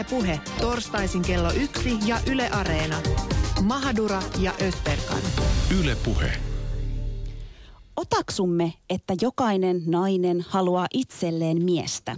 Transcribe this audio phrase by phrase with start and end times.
[0.00, 2.96] Yle Puhe, torstaisin kello yksi ja Yle Areena.
[3.62, 5.20] Mahadura ja Ösberkan.
[5.80, 6.32] Yle Puhe.
[7.96, 12.16] Otaksumme, että jokainen nainen haluaa itselleen miestä.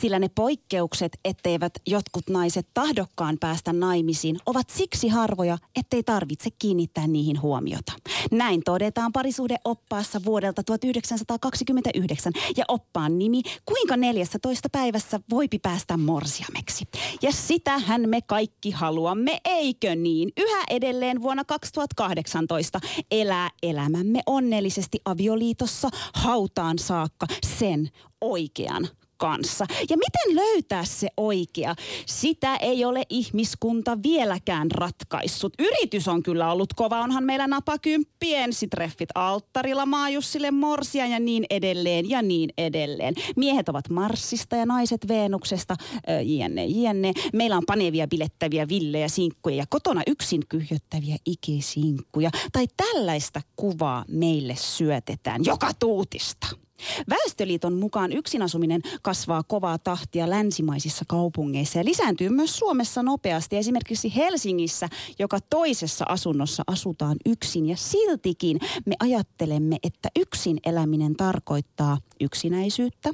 [0.00, 7.06] Sillä ne poikkeukset, etteivät jotkut naiset tahdokkaan päästä naimisiin, ovat siksi harvoja, ettei tarvitse kiinnittää
[7.06, 7.92] niihin huomiota.
[8.30, 16.84] Näin todetaan parisuhdeoppaassa vuodelta 1929 ja oppaan nimi Kuinka 14 päivässä voipi päästä morsiameksi.
[17.22, 20.32] Ja sitähän me kaikki haluamme, eikö niin?
[20.36, 22.80] Yhä edelleen vuonna 2018
[23.10, 27.26] elää elämämme onnellisesti avioliitossa hautaan saakka
[27.58, 27.88] sen
[28.20, 28.88] oikean
[29.24, 29.66] kanssa.
[29.90, 31.74] Ja miten löytää se oikea?
[32.06, 35.52] Sitä ei ole ihmiskunta vieläkään ratkaissut.
[35.58, 37.00] Yritys on kyllä ollut kova.
[37.00, 43.14] Onhan meillä napakymppi, ensitreffit alttarilla, maajussille morsia ja niin edelleen ja niin edelleen.
[43.36, 47.12] Miehet ovat Marsista ja naiset Veenuksesta, äh, jne, jne.
[47.32, 52.30] Meillä on panevia bilettäviä villejä sinkkuja ja kotona yksin kyhjöttäviä ikisinkkuja.
[52.52, 56.63] Tai tällaista kuvaa meille syötetään joka tuutista.
[57.10, 63.56] Väestöliiton mukaan yksinasuminen kasvaa kovaa tahtia länsimaisissa kaupungeissa ja lisääntyy myös Suomessa nopeasti.
[63.56, 71.98] Esimerkiksi Helsingissä joka toisessa asunnossa asutaan yksin ja siltikin me ajattelemme, että yksin eläminen tarkoittaa
[72.20, 73.10] yksinäisyyttä,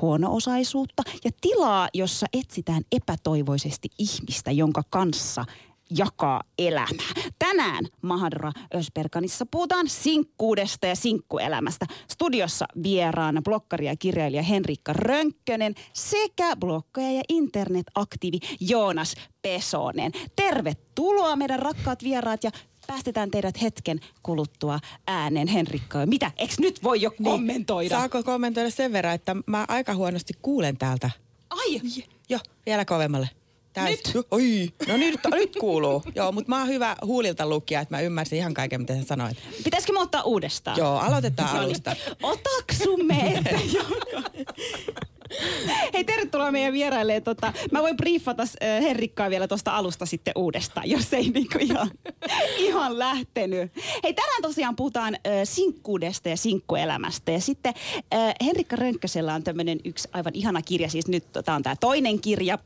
[0.00, 5.44] huono-osaisuutta ja tilaa, jossa etsitään epätoivoisesti ihmistä, jonka kanssa
[5.90, 7.14] jakaa elämää.
[7.38, 11.86] Tänään Mahadra Ösperkanissa puhutaan sinkkuudesta ja sinkkuelämästä.
[12.10, 20.12] Studiossa vieraana blokkari ja kirjailija Henrikka Rönkkönen sekä blokkaja ja internetaktiivi Joonas Pesonen.
[20.36, 22.50] Tervetuloa meidän rakkaat vieraat ja
[22.86, 25.48] päästetään teidät hetken kuluttua ääneen.
[25.48, 26.30] Henrikka, mitä?
[26.36, 27.96] Eikö nyt voi jo kommentoida?
[27.96, 31.10] Saako kommentoida sen verran, että mä aika huonosti kuulen täältä.
[31.50, 31.80] Ai!
[32.28, 33.28] Joo, vielä kovemmalle.
[33.74, 34.00] Täys.
[34.14, 34.26] Nyt?
[34.30, 36.02] Oi, no nyt, nyt kuuluu.
[36.14, 39.36] Joo, mutta mä oon hyvä huulilta lukija, että mä ymmärsin ihan kaiken, mitä sä sanoit.
[39.64, 40.78] Pitäisikö me ottaa uudestaan?
[40.78, 41.64] Joo, aloitetaan No niin.
[41.64, 41.96] alusta.
[42.22, 44.30] Otaksumme, että joka...
[45.94, 47.20] Hei, tervetuloa meidän vieraille.
[47.20, 51.90] Tota, mä voin briefata äh, Henrikkaa vielä tuosta alusta sitten uudestaan, jos ei niinku ihan,
[52.58, 53.72] ihan lähtenyt.
[54.02, 57.32] Hei, tänään tosiaan puhutaan äh, sinkkuudesta ja sinkkuelämästä.
[57.32, 57.74] Ja sitten
[58.14, 60.88] äh, Henrikka Rönkkösellä on tämmöinen yksi aivan ihana kirja.
[60.88, 62.58] Siis nyt tämä on tämä toinen kirja,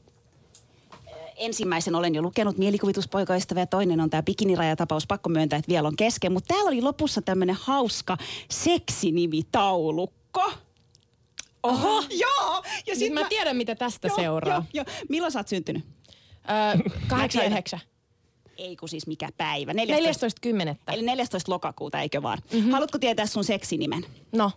[1.38, 5.96] ensimmäisen olen jo lukenut, mielikuvituspoikaystävä, ja toinen on tämä bikinirajatapaus, pakko myöntää, että vielä on
[5.96, 6.32] kesken.
[6.32, 8.16] Mutta täällä oli lopussa tämmöinen hauska
[8.50, 10.52] seksinimitaulukko.
[11.62, 12.04] Oho!
[12.10, 12.62] Joo!
[12.86, 14.54] Ja Siis mä tiedän, mitä tästä joo, seuraa.
[14.54, 14.84] Joo, joo.
[15.08, 15.84] Milloin sä oot syntynyt?
[16.50, 17.80] Öö, 89.
[18.56, 19.72] Ei kun siis mikä päivä?
[19.72, 19.76] 14.10.
[20.92, 21.52] Eli 14.
[21.52, 22.38] lokakuuta, eikö vaan?
[22.52, 22.70] Mm-hmm.
[22.70, 24.04] Haluatko tietää sun seksinimen?
[24.32, 24.50] No,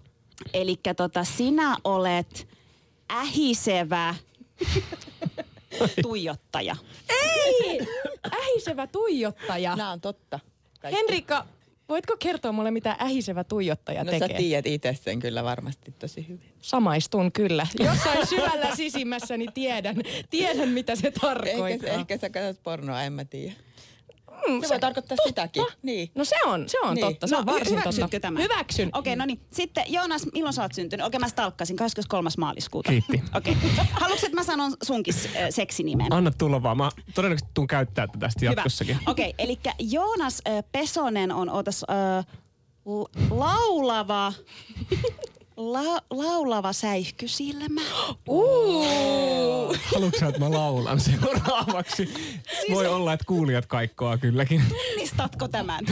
[0.53, 2.47] Eli tota, sinä olet
[3.12, 4.16] ähisevä
[6.02, 6.76] tuijottaja.
[7.09, 7.80] ei!
[8.34, 9.76] Ähisevä tuijottaja.
[9.76, 10.40] Nämä on totta.
[10.80, 11.00] Kaikki.
[11.00, 11.46] Henrikka,
[11.90, 14.38] voitko kertoa mulle, mitä ähisevä tuijottaja No sä tekee?
[14.38, 16.54] tiedät itse sen kyllä varmasti tosi hyvin.
[16.62, 17.68] Samaistun kyllä.
[17.80, 19.96] Jossain syvällä sisimmässäni tiedän,
[20.30, 21.70] tiedän mitä se tarkoittaa.
[21.70, 23.53] Ehkä, ehkä sä katsot pornoa, en mä tiedä.
[24.47, 25.63] Mm, Se voi tarkoittaa sitäkin.
[25.81, 26.12] Niin.
[26.16, 27.06] No se on, se on Niin.
[27.07, 27.28] totta.
[27.28, 28.19] Se on no, varsin hyväksytkö totta.
[28.19, 28.44] tämän?
[28.44, 28.90] Hyväksyn.
[28.94, 29.40] Okei, no niin.
[29.52, 31.06] Sitten Joonas, milloin sä oot syntynyt?
[31.06, 32.29] Okei, mä stalkkasin 23.
[32.38, 32.90] maaliskuuta.
[32.90, 33.24] Kiitti.
[33.38, 33.57] Okei.
[33.91, 36.13] Haluatko, että mä sanon sunkin äh, seksinimen?
[36.13, 36.78] Anna tulla vaan.
[36.78, 38.97] Mä todennäköisesti tuun käyttää tätä tästä jatkossakin.
[39.07, 42.25] Okei, eli Joonas äh, Pesonen on ootas, äh,
[42.85, 44.34] l- laulava...
[45.61, 47.81] La, laulava säihkysilmä.
[48.27, 52.13] Uh, Haluatko että mä laulan seuraavaksi?
[52.72, 54.61] Voi olla, että kuulijat kaikkoa kylläkin.
[54.69, 55.85] Tunnistatko tämän?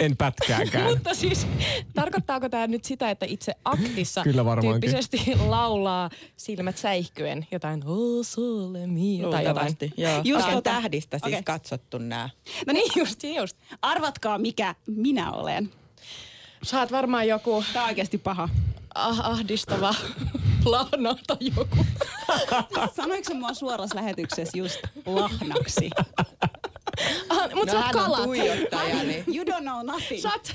[0.00, 0.90] En pätkääkään.
[0.90, 1.46] mutta siis
[1.94, 4.80] tarkoittaako tämä nyt sitä, että itse aktissa Kyllä varmaankin.
[4.90, 9.76] tyyppisesti laulaa silmät säihkyen jotain "O sole mio" tai jotain?
[9.96, 10.20] Joo.
[10.24, 11.42] Just tota- tähdistä siis okei.
[11.42, 12.28] katsottu nämä.
[12.66, 13.56] No niin, just, just.
[13.82, 15.70] Arvatkaa, mikä minä olen.
[16.62, 18.48] Sä oot varmaan joku Tämä on oikeasti paha.
[18.94, 19.94] Ah, ahdistava
[20.64, 21.86] lahna tai joku.
[22.96, 25.90] Sanoiko se mua suorassa lähetyksessä just lahnaksi?
[27.28, 28.22] Ah, Mut No sä oot hän on kalat.
[28.22, 30.22] tuijottaja, niin You don't know nothing.
[30.22, 30.54] Sä oot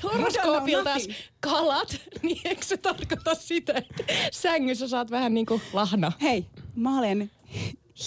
[1.40, 6.12] kalat, niin eikö se tarkoita sitä, että sängyssä sä oot vähän niin kuin lahna?
[6.22, 6.46] Hei,
[6.76, 7.32] mä olen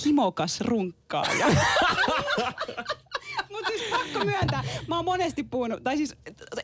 [0.05, 1.47] himokas runkkaaja.
[3.59, 6.15] Mutta siis pakko myöntää, mä oon monesti puhunut, tai siis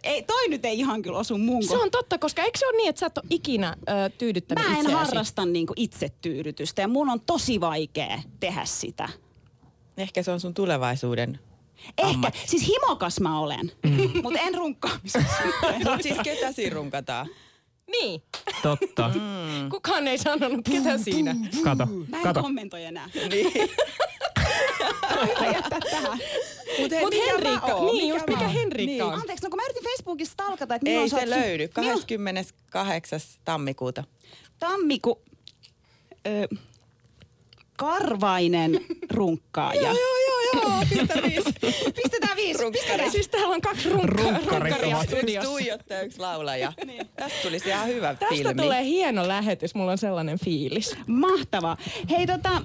[0.02, 2.76] ei, toi nyt ei ihan kyllä osu mun Se on totta, koska eikö se ole
[2.76, 4.96] niin, että sä et ole ikinä ö, tyydyttänyt Mä en itseäsi?
[4.96, 9.08] harrasta niinku itsetyydytystä ja mun on tosi vaikea tehdä sitä.
[9.96, 11.38] Ehkä se on sun tulevaisuuden
[11.98, 12.38] Ehkä, ammatti.
[12.46, 14.22] siis himokas mä olen, mm.
[14.22, 15.42] mutta en runkkaamisessa.
[15.92, 17.26] Mut siis ketä siinä runkataan?
[17.90, 18.22] Niin.
[18.62, 19.10] Totta.
[19.70, 21.36] Kukaan ei sanonut, ketä siinä.
[21.64, 22.42] Kato, Mä en kato.
[22.42, 23.08] kommentoi enää.
[23.30, 23.52] Niin.
[26.80, 29.14] Mutta Mut Henriikka, niin just mikä Henriikka on?
[29.14, 31.68] Anteeksi, no kun mä yritin Facebookissa stalkata, että Ei se oot sy- löydy.
[31.76, 33.20] milloin- 28.
[33.44, 34.04] tammikuuta.
[34.58, 35.22] Tammiku...
[36.26, 36.56] Ö,
[37.76, 38.80] karvainen
[39.10, 39.80] runkkaaja.
[39.82, 40.72] joo, joo.
[40.90, 41.52] Pistä viisi.
[42.02, 42.70] Pistetään viisi.
[42.72, 43.10] Pistetään.
[43.10, 45.50] Siis täällä on kaksi runkka, Runkkarit runkkaria studiossa.
[45.50, 46.72] tuijottaja, yksi laulaja.
[47.16, 48.62] Tästä tulisi ihan hyvä Tästä filmi.
[48.62, 50.96] tulee hieno lähetys, mulla on sellainen fiilis.
[51.06, 51.76] Mahtavaa.
[52.10, 52.62] Hei tota,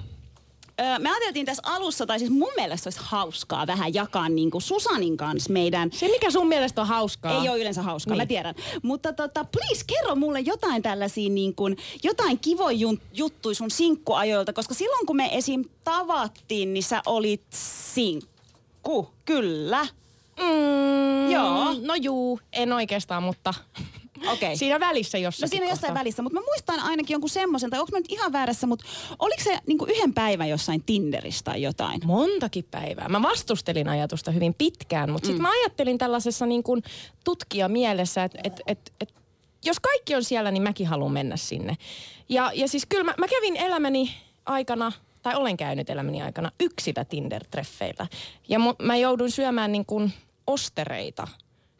[0.98, 5.16] me ajateltiin tässä alussa, tai siis mun mielestä olisi hauskaa vähän jakaa niin kuin Susanin
[5.16, 7.42] kanssa meidän Se, mikä sun mielestä on hauskaa.
[7.42, 8.22] Ei ole yleensä hauskaa, niin.
[8.22, 8.54] mä tiedän.
[8.82, 12.78] Mutta tota, please kerro mulle jotain tällaisia niin kuin, jotain kivoja
[13.12, 15.64] juttuja sun sinkkuajoilta, koska silloin kun me esim.
[15.84, 17.42] tavattiin, niin sä olit
[17.94, 19.86] sinkku, kyllä.
[20.40, 21.74] Mm, Joo.
[21.80, 23.54] No juu, en oikeastaan, mutta
[24.28, 24.56] Okei.
[24.56, 25.72] siinä välissä jossakin No siinä kohtaa.
[25.72, 28.84] jossain välissä, mutta mä muistan ainakin jonkun semmoisen, tai onko mä nyt ihan väärässä, mutta
[29.18, 32.00] oliko se niin kuin yhden päivän jossain Tinderissä tai jotain?
[32.04, 33.08] Montakin päivää.
[33.08, 36.82] Mä vastustelin ajatusta hyvin pitkään, mutta sitten mä ajattelin tällaisessa niin kuin
[37.24, 39.14] tutkija mielessä, että et, et, et,
[39.64, 41.76] jos kaikki on siellä, niin mäkin haluan mennä sinne.
[42.28, 44.14] Ja, ja siis kyllä mä, mä kävin elämäni
[44.46, 48.06] aikana, tai olen käynyt elämäni aikana yksillä Tinder-treffeillä.
[48.48, 50.12] Ja mu, mä jouduin syömään niin kuin
[50.46, 51.28] ostereita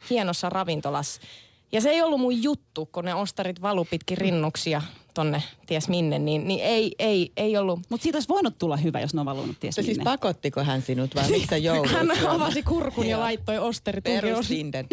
[0.09, 1.21] hienossa ravintolassa.
[1.71, 4.81] Ja se ei ollut mun juttu, kun ne ostarit valu pitkin rinnuksia
[5.13, 8.99] tonne ties minne, niin, niin ei, ei, ei ollut Mutta siitä olisi voinut tulla hyvä,
[8.99, 10.11] jos ne on valunut ties Se siis minne.
[10.11, 11.91] pakottiko hän sinut vai miksi sä joudut?
[11.91, 14.03] Hän avasi kurkun ja laittoi osterit.
[14.03, 14.85] Perus tinder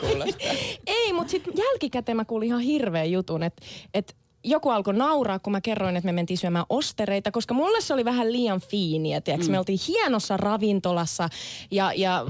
[0.00, 0.52] kuulostaa.
[0.86, 3.62] Ei, mutta sitten jälkikäteen mä kuulin ihan hirveän jutun, että
[3.94, 7.94] et joku alkoi nauraa, kun mä kerroin, että me mentiin syömään ostereita, koska mulle se
[7.94, 9.48] oli vähän liian fiiniä, tiiäks?
[9.48, 11.28] Me oltiin hienossa ravintolassa
[11.70, 12.26] ja, ja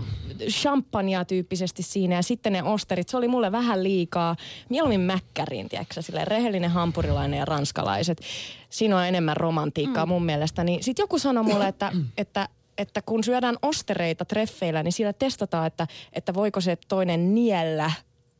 [0.48, 4.36] champagnea tyyppisesti siinä ja sitten ne osterit, se oli mulle vähän liikaa.
[4.68, 5.96] Mieluummin mäkkäriin, tiiäks?
[6.00, 8.20] Silleen rehellinen hampurilainen ja ranskalaiset.
[8.70, 10.08] Siinä on enemmän romantiikkaa mm.
[10.08, 10.64] mun mielestä.
[10.64, 15.66] Niin sitten joku sanoi mulle, että, että että kun syödään ostereita treffeillä, niin siellä testataan,
[15.66, 17.90] että, että voiko se toinen niellä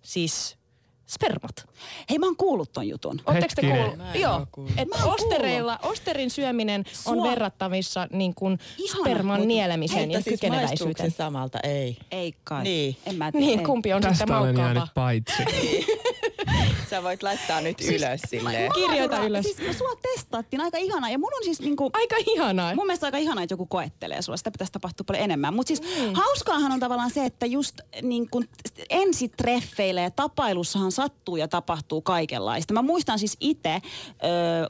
[0.02, 0.56] siis
[1.14, 1.68] spermat.
[2.10, 3.20] Hei, mä oon kuullut ton jutun.
[3.26, 3.98] Oletteko te kuullut?
[4.14, 4.72] Joo, oo kuullut.
[5.04, 10.30] oon ostereilla, osterin syöminen on Sua- verrattavissa niin kuin Ihana, sperman mut nielemiseen ja Mutta
[10.30, 11.10] siis kykeneväisyyteen.
[11.10, 11.58] samalta?
[11.62, 11.96] Ei.
[12.10, 12.62] Ei kai.
[12.62, 12.96] Niin.
[13.06, 13.46] En mä tiedä.
[13.46, 15.42] Niin, kumpi on sitten Tästä olen jäänyt paitsi.
[16.90, 18.72] Sä voit laittaa nyt ylös silleen.
[18.72, 19.38] Kirjoita Mahdolla.
[19.38, 19.44] ylös.
[19.44, 21.90] Siis sua testattiin aika ihanaa ja mun on siis niinku...
[21.92, 22.74] Aika ihanaa.
[22.74, 24.36] Mun mielestä aika ihanaa, että joku koettelee sua.
[24.36, 25.54] Sitä pitäisi tapahtua paljon enemmän.
[25.54, 26.14] Mutta siis mm.
[26.14, 28.48] hauskaahan on tavallaan se, että just niin kun
[28.90, 32.74] ensitreffeillä ja tapailussahan sattuu ja tapahtuu kaikenlaista.
[32.74, 33.82] Mä muistan siis itse,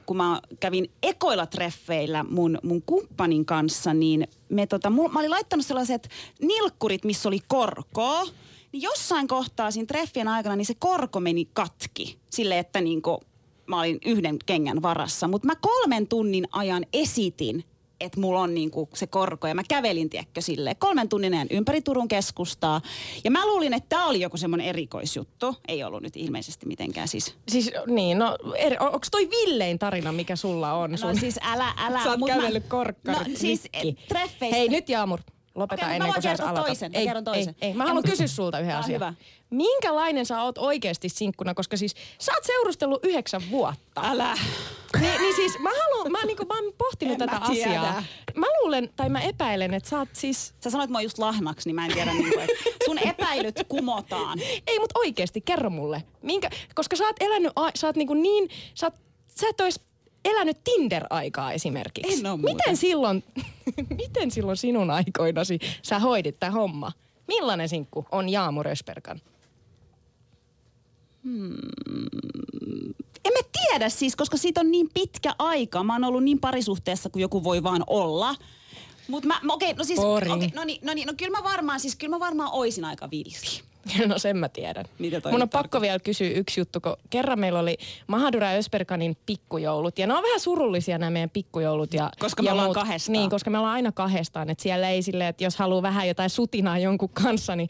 [0.07, 5.67] kun mä kävin ekoilla treffeillä mun, mun kumppanin kanssa, niin me tota, mä olin laittanut
[5.67, 6.09] sellaiset
[6.43, 8.23] nilkkurit, missä oli korkoa.
[8.75, 12.19] Niin jossain kohtaa siinä treffien aikana niin se korko meni katki.
[12.31, 13.21] Silleen, että niinku,
[13.67, 15.29] mä olin yhden kengän varassa.
[15.29, 17.65] Mutta mä kolmen tunnin ajan esitin,
[18.00, 19.47] että mulla on niinku se korko.
[19.47, 22.81] Ja mä kävelin, tiedätkö, silleen kolmen tunnin ajan ympäri Turun keskustaa.
[23.25, 25.56] Ja mä luulin, että tämä oli joku semmoinen erikoisjuttu.
[25.69, 27.35] Ei ollut nyt ilmeisesti mitenkään siis.
[27.49, 30.91] Siis niin, no eri, onko toi villein tarina, mikä sulla on?
[30.91, 31.20] No sun?
[31.20, 32.03] siis älä, älä.
[32.03, 33.69] Sä oot mut mä- kävellyt korkkarit No siis
[34.09, 34.56] treffeistä.
[34.56, 35.20] Hei nyt Jaamur,
[35.55, 36.67] lopeta Okei, ennen kuin sä edes aloitat.
[36.67, 37.56] toisen, mä Ei, kerron toisen.
[37.61, 37.75] Ei, ei.
[37.75, 38.95] Mä Ja haluan kysyä sulta yhden asian.
[38.95, 39.15] hyvä.
[39.51, 44.01] Minkälainen sä oot oikeasti sinkkuna, koska siis sä oot seurustellut yhdeksän vuotta.
[44.05, 44.39] Älä.
[45.01, 47.70] Niin, niin siis mä haluan, mä, niinku, mä oon pohtinut En tätä mä tiedä.
[47.81, 48.03] asiaa.
[48.34, 50.55] Mä luulen, tai mä epäilen, että sä oot siis...
[50.61, 54.39] Sä sanoit mua just lahnaksi, niin mä en tiedä, niinku, että sun epäilyt kumotaan.
[54.67, 56.03] Ei, mutta oikeasti, kerro mulle.
[56.23, 58.94] Minkä, koska sä oot elänyt, a- sä oot niinku niin, sä, oot,
[59.41, 59.81] sä et ois
[60.25, 62.27] elänyt Tinder-aikaa esimerkiksi.
[62.27, 62.57] En muuten.
[62.57, 63.25] Miten silloin,
[64.03, 66.93] miten silloin sinun aikoinasi sä hoidit tämä homma?
[67.27, 69.21] Millainen sinkku on Jaamu Rösperkan?
[73.25, 75.85] En mä tiedä siis, koska siitä on niin pitkä aika.
[75.85, 78.35] Mä oon ollut niin parisuhteessa kuin joku voi vaan olla.
[79.09, 81.81] Mutta mä, okei, okay, no siis, okay, no niin, no niin, no kyllä mä varmaan,
[81.81, 83.63] siis kyllä mä varmaan oisin aika villi.
[84.08, 84.84] No sen mä tiedän.
[84.98, 87.76] Mitä toi Mun on pakko vielä kysyä yksi juttu, kun kerran meillä oli
[88.06, 89.98] Mahadura Ösperkanin pikkujoulut.
[89.98, 91.94] Ja ne on vähän surullisia nämä meidän pikkujoulut.
[91.94, 93.12] Ja, Koska me ja ollaan kahdestaan.
[93.12, 94.50] Niin, koska me ollaan aina kahdestaan.
[94.50, 97.69] Että siellä ei silleen, että jos haluaa vähän jotain sutinaa jonkun kanssa, niin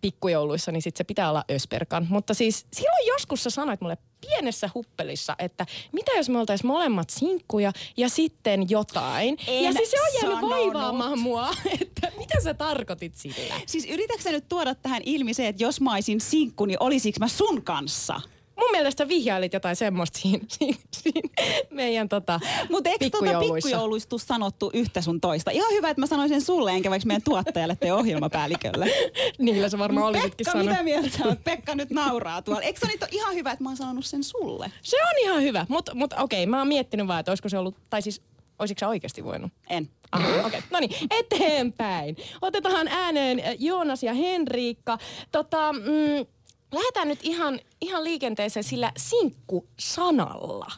[0.00, 2.06] pikkujouluissa, niin sit se pitää olla Ösperkan.
[2.10, 7.10] Mutta siis silloin joskus sä sanoit mulle pienessä huppelissa, että mitä jos me oltais molemmat
[7.10, 9.38] sinkkuja ja sitten jotain.
[9.46, 10.50] En ja siis se on jäänyt sanonut.
[10.50, 11.50] vaivaamaan mua,
[11.80, 13.54] että mitä sä tarkoitit sillä?
[13.66, 17.28] Siis yritätkö nyt tuoda tähän ilmi se, että jos mä olisin sinkku, niin olisiko mä
[17.28, 18.20] sun kanssa?
[18.62, 21.28] Mun mielestä vihjailit jotain semmoista siinä, siinä, siinä
[21.70, 22.40] meidän tota,
[22.70, 23.68] Mutta eikö tota pikkujouluissa.
[23.68, 25.50] pikkujouluista tuu sanottu yhtä sun toista?
[25.50, 28.86] Ihan hyvä, että mä sanoin sen sulle, enkä vaikka meidän tuottajalle tai ohjelmapäällikölle.
[29.38, 30.70] Niillä sä varmaan olisitkin Pekka, sanonut.
[30.70, 31.44] mitä mieltä sä oot?
[31.44, 32.62] Pekka nyt nauraa tuolla.
[32.62, 34.72] Eikö se nyt ole ihan hyvä, että mä oon sanonut sen sulle?
[34.82, 37.76] Se on ihan hyvä, mutta mut, okei, mä oon miettinyt vaan, että olisiko se ollut,
[37.90, 38.22] tai siis
[38.58, 39.52] olisiko sä oikeasti voinut?
[39.70, 39.88] En.
[40.12, 40.40] Aha, okei.
[40.40, 40.60] Okay.
[40.70, 42.16] No niin, eteenpäin.
[42.42, 44.98] Otetaan ääneen äh, Joonas ja Henriikka.
[45.32, 46.26] Tota, mm,
[46.72, 50.72] lähdetään nyt ihan, ihan liikenteeseen sillä sinkku-sanalla.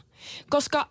[0.49, 0.87] Koska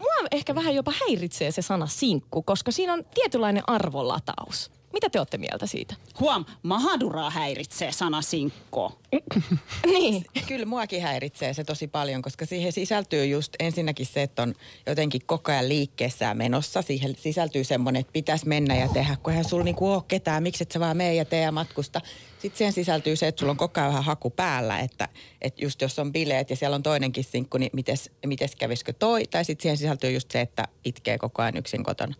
[0.00, 4.70] mua ehkä vähän jopa häiritsee se sana sinkku, koska siinä on tietynlainen arvolataus.
[4.92, 5.94] Mitä te olette mieltä siitä?
[6.20, 8.98] Huom, Mahaduraa häiritsee sana sinkko.
[9.92, 10.24] niin.
[10.48, 14.54] Kyllä muakin häiritsee se tosi paljon, koska siihen sisältyy just ensinnäkin se, että on
[14.86, 16.82] jotenkin koko ajan liikkeessä ja menossa.
[16.82, 20.62] Siihen sisältyy semmoinen, että pitäisi mennä ja tehdä, kun eihän sulla niinku ole ketään, miksi
[20.62, 22.00] et sä vaan mene ja tee ja matkusta.
[22.38, 25.08] Sitten siihen sisältyy se, että sulla on koko ajan vähän haku päällä, että,
[25.40, 29.26] että just jos on bileet ja siellä on toinenkin sinkku, niin mites, mites kävisikö toi?
[29.26, 32.14] Tai sitten siihen sisältyy just se, että itkee koko ajan yksin kotona.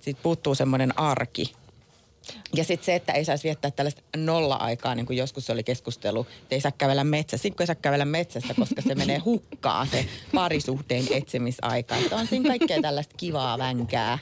[0.00, 1.52] Sitten puuttuu semmoinen arki,
[2.56, 6.54] ja sitten se, että ei saisi viettää tällaista nolla-aikaa, niin kuin joskus oli keskustelu, että
[6.54, 7.42] ei saa kävellä metsässä.
[7.42, 11.96] Sitten kun ei saa kävellä metsässä, koska se menee hukkaa se parisuhteen etsimisaika.
[11.96, 14.18] Että on siinä kaikkea tällaista kivaa vänkää.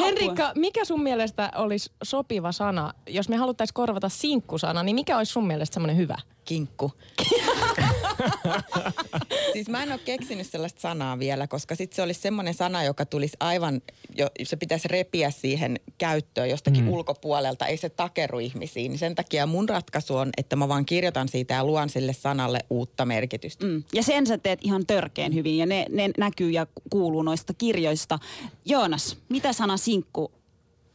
[0.00, 2.94] Henrikka, mikä sun mielestä olisi sopiva sana?
[3.06, 6.16] Jos me haluttaisiin korvata sinkkusana, niin mikä olisi sun mielestä semmoinen hyvä?
[6.50, 6.92] Kinkku.
[9.52, 13.06] siis mä en ole keksinyt sellaista sanaa vielä, koska sitten se olisi semmoinen sana, joka
[13.06, 13.82] tulisi aivan,
[14.16, 16.88] jo, se pitäisi repiä siihen käyttöön jostakin mm.
[16.88, 18.98] ulkopuolelta, ei se takeru ihmisiin.
[18.98, 23.04] Sen takia mun ratkaisu on, että mä vaan kirjoitan siitä ja luon sille sanalle uutta
[23.04, 23.66] merkitystä.
[23.66, 23.84] Mm.
[23.92, 28.18] Ja sen sä teet ihan törkeen hyvin ja ne, ne näkyy ja kuuluu noista kirjoista.
[28.64, 30.32] Joonas, mitä sana sinkku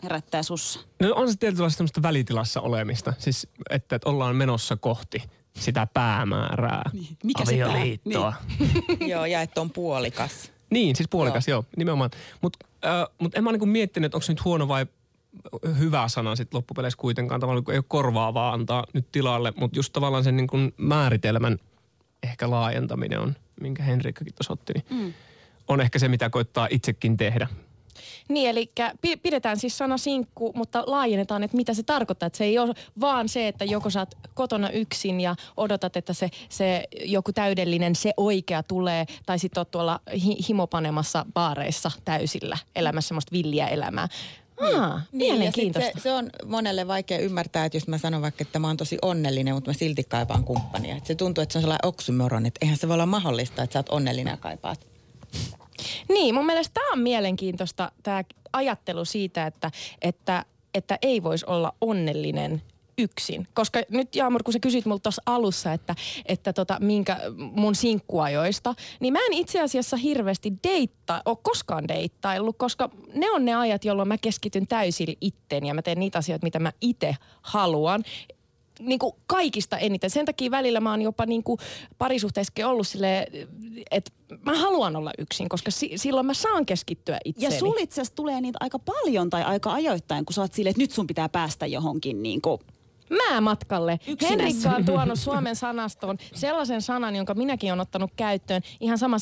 [0.04, 0.80] herättää sussa?
[1.00, 3.14] No on se tietysti semmoista välitilassa olemista.
[3.18, 5.24] Siis, että, että ollaan menossa kohti
[5.56, 6.90] sitä päämäärää.
[6.94, 7.18] Niin.
[7.24, 8.34] Mikä Avioliittoa.
[8.34, 8.96] Se pää?
[9.00, 9.10] Niin.
[9.12, 10.52] joo, ja että on puolikas.
[10.70, 12.10] Niin, siis puolikas, joo, joo nimenomaan.
[12.42, 14.86] Mutta äh, mut en mä niinku miettinyt, että onko se nyt huono vai
[15.80, 17.42] hyvä sana sitten loppupeleissä kuitenkaan.
[17.42, 21.58] Tavallaan kun ei ole korvaavaa antaa nyt tilalle, mutta just tavallaan sen niin kuin määritelmän
[22.24, 25.14] ehkä laajentaminen on, minkä Henrikkakin tuossa otti, niin mm.
[25.68, 27.48] on ehkä se, mitä koittaa itsekin tehdä.
[28.29, 28.72] Niin, eli
[29.24, 32.27] pidetään siis sana sinkku, mutta laajennetaan, että mitä se tarkoittaa.
[32.27, 36.13] Että se ei ole vaan se, että joko sä oot kotona yksin ja odotat, että
[36.13, 42.58] se, se joku täydellinen, se oikea tulee, tai sitten oot tuolla hi- himopanemassa baareissa täysillä
[42.75, 44.08] elämässä semmoista villiä elämää.
[44.60, 46.00] Aa, niin, mielenkiintoista.
[46.00, 48.98] Se, se on monelle vaikea ymmärtää, että jos mä sanon vaikka, että mä oon tosi
[49.01, 50.96] onnellinen, mutta mä silti kaipaan kumppania.
[50.96, 53.74] Että se tuntuu, että se on sellainen oksymoron, että eihän se voi olla mahdollista, että
[53.74, 54.88] sä oot onnellinen ja kaipaat
[56.10, 61.74] niin, mun mielestä tämä on mielenkiintoista, tämä ajattelu siitä, että, että, että ei voisi olla
[61.82, 62.62] onnellinen
[62.98, 63.48] yksin.
[63.53, 68.75] Koska nyt Jaamur, kun sä kysyt multa tuossa alussa, että, että tota, minkä mun sinkkuajoista,
[69.00, 73.86] niin mä en itse asiassa hirveästi deitta, ole koskaan deittaillut, koska ne on ne ajat,
[73.86, 78.03] jolloin mä keskityn täysin itteen ja mä teen niitä asioita, mitä mä itse haluan
[78.79, 80.10] niin kuin kaikista eniten.
[80.10, 81.60] Sen takia välillä mä oon jopa niin kuin
[81.98, 83.46] parisuhteessakin ollut silleen,
[83.91, 84.12] että
[84.46, 87.55] mä haluan olla yksin, koska si- silloin mä saan keskittyä itseeni.
[87.55, 90.82] Ja sul itse tulee niitä aika paljon tai aika ajoittain, kun sä oot silleen, että
[90.82, 92.60] nyt sun pitää päästä johonkin niin kuin
[93.42, 94.00] matkalle.
[94.30, 99.18] Henrikka on tuonut Suomen sanastoon sellaisen sanan, jonka minäkin olen ottanut käyttöön, ihan sama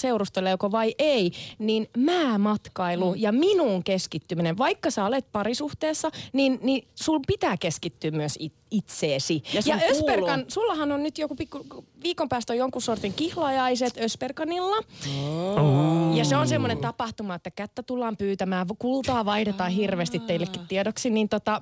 [0.50, 1.90] joko vai ei, niin
[2.38, 3.22] matkailu mm.
[3.22, 4.58] ja minun keskittyminen.
[4.58, 9.44] Vaikka sä olet parisuhteessa, niin, niin sul pitää keskittyä myös it, itseesi.
[9.54, 14.78] Ja, ja Ösperkan, sullahan on nyt joku pikku, viikon päästä on jonkun sortin kihlajaiset Ösperkanilla.
[14.78, 16.16] Oh.
[16.16, 21.30] Ja se on semmoinen tapahtuma, että kättä tullaan pyytämään, kultaa vaihdetaan hirveästi teillekin tiedoksi, niin
[21.30, 21.62] tota,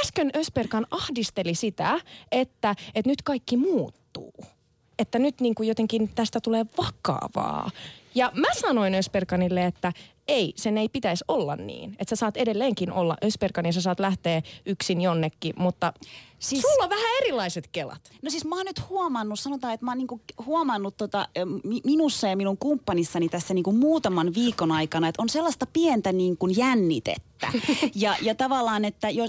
[0.00, 2.00] äsken Ösperkan ahdisteli sitä,
[2.32, 4.34] että, että nyt kaikki muuttuu.
[4.98, 7.70] Että nyt niin kuin jotenkin tästä tulee vakavaa.
[8.14, 9.92] Ja mä sanoin Ösperkanille, että
[10.28, 11.96] ei, sen ei pitäisi olla niin.
[11.98, 15.92] Että sä saat edelleenkin olla Ösperkan ja sä saat lähteä yksin jonnekin, mutta
[16.38, 18.00] siis, sulla on vähän erilaiset kelat.
[18.22, 21.28] No siis mä oon nyt huomannut, sanotaan, että mä oon niinku huomannut tota,
[21.84, 27.32] minussa ja minun kumppanissani tässä niinku muutaman viikon aikana, että on sellaista pientä niinku jännitettä.
[27.94, 29.24] Ja, ja tavallaan, että jo,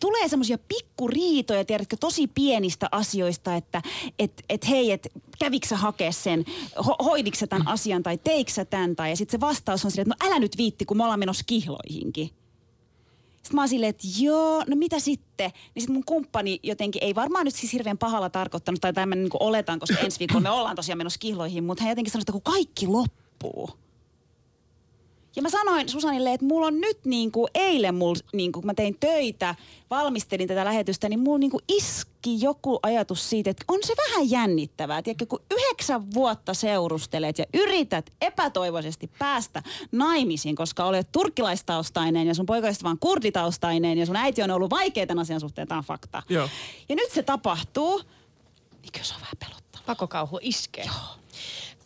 [0.00, 3.82] tulee semmoisia pikkuriitoja, tiedätkö, tosi pienistä asioista, että
[4.18, 5.08] et, et hei, että
[5.38, 6.44] kävikö sä hakea sen,
[6.86, 10.12] ho, hoidikö tämän asian tai teikö sä tämän, tai ja sitten se vastaus on silleen,
[10.12, 12.26] että no älä nyt viitti, kun me ollaan menossa kihloihinkin.
[13.42, 15.50] Sitten mä oon silleen, että joo, no mitä sitten?
[15.74, 19.30] Niin sitten mun kumppani jotenkin, ei varmaan nyt siis hirveän pahalla tarkoittanut, tai tämän niin
[19.40, 22.42] oletan, koska ensi viikolla me ollaan tosiaan menossa kihloihin, mutta hän jotenkin sanoi, että kun
[22.42, 23.70] kaikki loppuu,
[25.36, 28.66] ja mä sanoin Susanille, että mulla on nyt niin kuin eilen, mulla, niin kuin, kun
[28.66, 29.54] mä tein töitä,
[29.90, 34.30] valmistelin tätä lähetystä, niin mulla niin kuin iski joku ajatus siitä, että on se vähän
[34.30, 35.02] jännittävää.
[35.02, 39.62] Tiedätkö, kun yhdeksän vuotta seurustelet ja yrität epätoivoisesti päästä
[39.92, 45.06] naimisiin, koska olet turkkilaistaustainen ja sun poikaista vaan kurditaustainen ja sun äiti on ollut vaikea
[45.06, 46.22] tämän asian suhteen, tämä on fakta.
[46.28, 46.48] Joo.
[46.88, 48.02] Ja nyt se tapahtuu,
[48.82, 49.86] niin kyllä se on vähän pelottavaa.
[49.86, 50.84] Pakokauhu iskee.
[50.84, 51.22] Joo.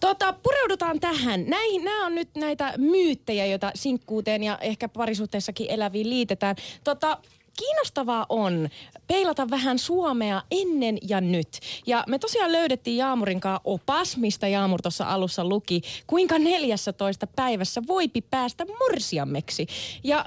[0.07, 1.45] Tota, pureudutaan tähän.
[1.47, 6.57] Näihin, nämä on nyt näitä myyttejä, joita sinkkuuteen ja ehkä parisuhteessakin eläviin liitetään.
[6.85, 7.19] Tota,
[7.59, 8.69] kiinnostavaa on
[9.07, 11.49] peilata vähän Suomea ennen ja nyt.
[11.87, 17.83] Ja me tosiaan löydettiin Jaamurin kanssa opas, mistä Jaamur tuossa alussa luki, kuinka 14 päivässä
[17.87, 19.67] voipi päästä morsiammeksi.
[20.05, 20.25] Ja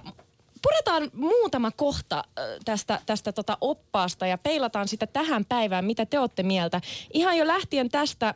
[0.62, 2.24] puretaan muutama kohta
[2.66, 6.82] tästä, tästä tota oppaasta ja peilataan sitä tähän päivään, mitä te olette mieltä.
[7.14, 8.36] Ihan jo lähtien tästä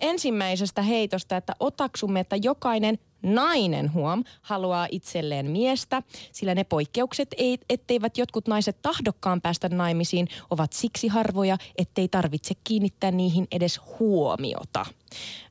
[0.00, 7.58] ensimmäisestä heitosta, että otaksumme, että jokainen nainen huom haluaa itselleen miestä, sillä ne poikkeukset, ei,
[7.70, 14.86] etteivät jotkut naiset tahdokkaan päästä naimisiin, ovat siksi harvoja, ettei tarvitse kiinnittää niihin edes huomiota.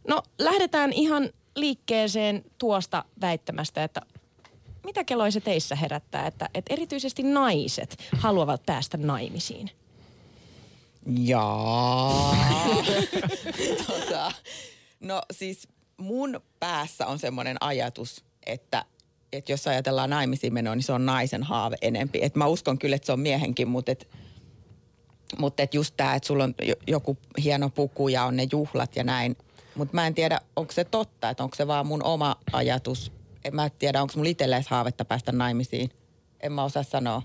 [0.07, 4.01] No lähdetään ihan liikkeeseen tuosta väittämästä, että
[4.83, 9.69] mitä keloa se teissä herättää, että, että erityisesti naiset haluavat päästä naimisiin?
[11.05, 12.35] Jaa.
[13.87, 14.31] tota,
[14.99, 15.67] no siis
[15.97, 18.85] mun päässä on semmoinen ajatus, että,
[19.33, 22.19] että jos ajatellaan naimisiin menoa, niin se on naisen haave enempi.
[22.21, 24.09] Et mä uskon kyllä, että se on miehenkin, mutta et,
[25.37, 26.55] mutta et just tämä, että sulla on
[26.87, 29.37] joku hieno puku ja on ne juhlat ja näin.
[29.75, 33.11] Mutta mä en tiedä, onko se totta, että onko se vaan mun oma ajatus.
[33.43, 35.89] En mä tiedä, onko mun itselleen haavetta päästä naimisiin.
[36.39, 37.21] En mä osaa sanoa.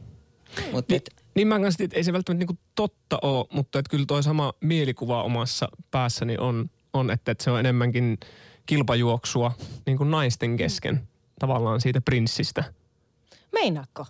[0.72, 4.04] Mut et, niin mä kanssa, että ei se välttämättä niinku totta ole, mutta että kyllä
[4.06, 8.18] toi sama mielikuva omassa päässäni on, on että, että se on enemmänkin
[8.66, 9.52] kilpajuoksua
[9.86, 12.64] niin kuin naisten kesken tavallaan siitä prinssistä.
[13.52, 14.06] Meinaakko?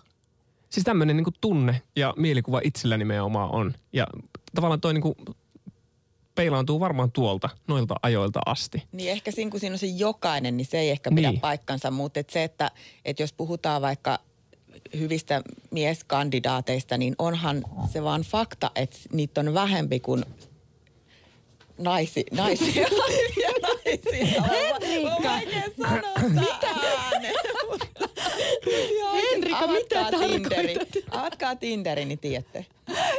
[0.69, 3.73] Siis tämmöinen niin tunne ja mielikuva itsellä nimenomaan on.
[3.93, 4.07] Ja
[4.55, 5.15] tavallaan toi niin kuin
[6.35, 8.83] peilaantuu varmaan tuolta, noilta ajoilta asti.
[8.91, 11.41] Niin ehkä siinä, kun siinä on se jokainen, niin se ei ehkä pidä niin.
[11.41, 11.91] paikkansa.
[11.91, 12.71] Mutta et se, että
[13.05, 14.19] et jos puhutaan vaikka
[14.99, 20.25] hyvistä mieskandidaateista, niin onhan se vaan fakta, että niitä on vähempi kuin
[21.77, 22.87] naisi, naisia.
[24.49, 25.31] Henrikka!
[26.29, 26.67] Mitä?
[29.31, 31.03] Henrikka, mitä tarkoitat?
[31.11, 32.65] Avatkaa Tinderi, niin tiedätte.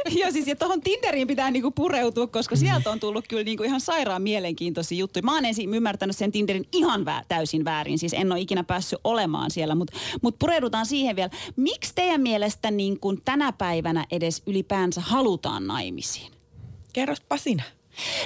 [0.09, 3.81] Joo, siis ja tuohon Tinderiin pitää niinku pureutua, koska sieltä on tullut kyllä niinku ihan
[3.81, 5.23] sairaan mielenkiintoisia juttuja.
[5.23, 8.99] Mä oon ensin ymmärtänyt sen Tinderin ihan vä- täysin väärin, siis en ole ikinä päässyt
[9.03, 11.29] olemaan siellä, mutta mut pureudutaan siihen vielä.
[11.55, 16.31] Miksi teidän mielestä niin kuin tänä päivänä edes ylipäänsä halutaan naimisiin?
[16.93, 17.63] Kerrospa sinä.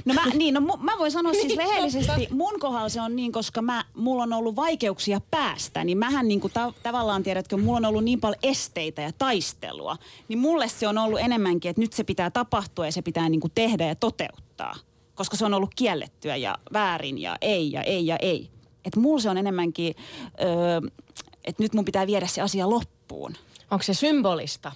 [0.05, 3.31] No mä, niin, no, mä voin sanoa siis niin, rehellisesti, mun kohdalla se on niin,
[3.31, 7.77] koska mä, mulla on ollut vaikeuksia päästä, niin mähän niin kuin ta- tavallaan tiedätkö, mulla
[7.77, 9.97] on ollut niin paljon esteitä ja taistelua,
[10.27, 13.41] niin mulle se on ollut enemmänkin, että nyt se pitää tapahtua ja se pitää niin
[13.41, 14.75] kuin tehdä ja toteuttaa,
[15.15, 18.49] koska se on ollut kiellettyä ja väärin ja ei ja ei ja ei.
[18.85, 19.95] Että mulla se on enemmänkin,
[20.41, 20.89] öö,
[21.45, 23.33] että nyt mun pitää viedä se asia loppuun.
[23.71, 24.71] Onko se symbolista?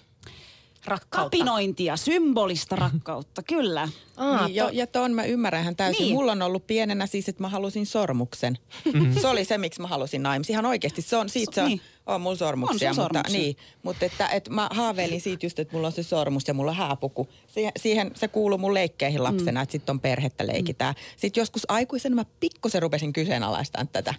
[0.86, 1.38] Rakkautta.
[1.38, 3.88] Kapinointia, symbolista rakkautta, kyllä.
[4.18, 6.04] Aa, niin, jo, ja ton mä ymmärrän ihan täysin.
[6.04, 6.16] Niin.
[6.16, 8.58] Mulla on ollut pienenä siis, että mä halusin sormuksen.
[8.86, 9.20] Mm-hmm.
[9.22, 10.54] Se oli se, miksi mä halusin naimisiin.
[10.54, 11.82] Ihan oikeasti, se on, siitä se on, niin.
[12.06, 12.90] on mulla sormuksia.
[12.90, 13.40] On mutta, sormuksia.
[13.40, 16.72] niin, mutta että, että mä haaveilin siitä just, että mulla on se sormus ja mulla
[16.72, 17.28] on hääpuku.
[17.48, 19.64] Siihen, siihen se kuuluu mun leikkeihin lapsena, mm.
[19.64, 20.96] että sitten on perhettä leikitään.
[20.96, 21.02] Mm.
[21.18, 24.14] Sitten joskus aikuisen mä pikkusen rupesin kyseenalaistamaan tätä.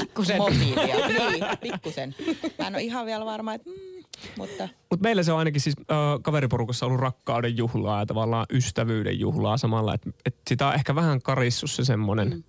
[0.00, 0.36] Pikkusen.
[0.36, 1.08] Motiivia.
[1.08, 2.14] niin, pikkusen.
[2.58, 3.93] Mä en ole ihan vielä varma, että mm,
[4.38, 9.20] mutta Mut meillä se on ainakin siis äh, kaveriporukassa ollut rakkauden juhlaa ja tavallaan ystävyyden
[9.20, 9.94] juhlaa samalla.
[9.94, 12.28] Että et sitä on ehkä vähän karissus se semmoinen.
[12.28, 12.42] Mm.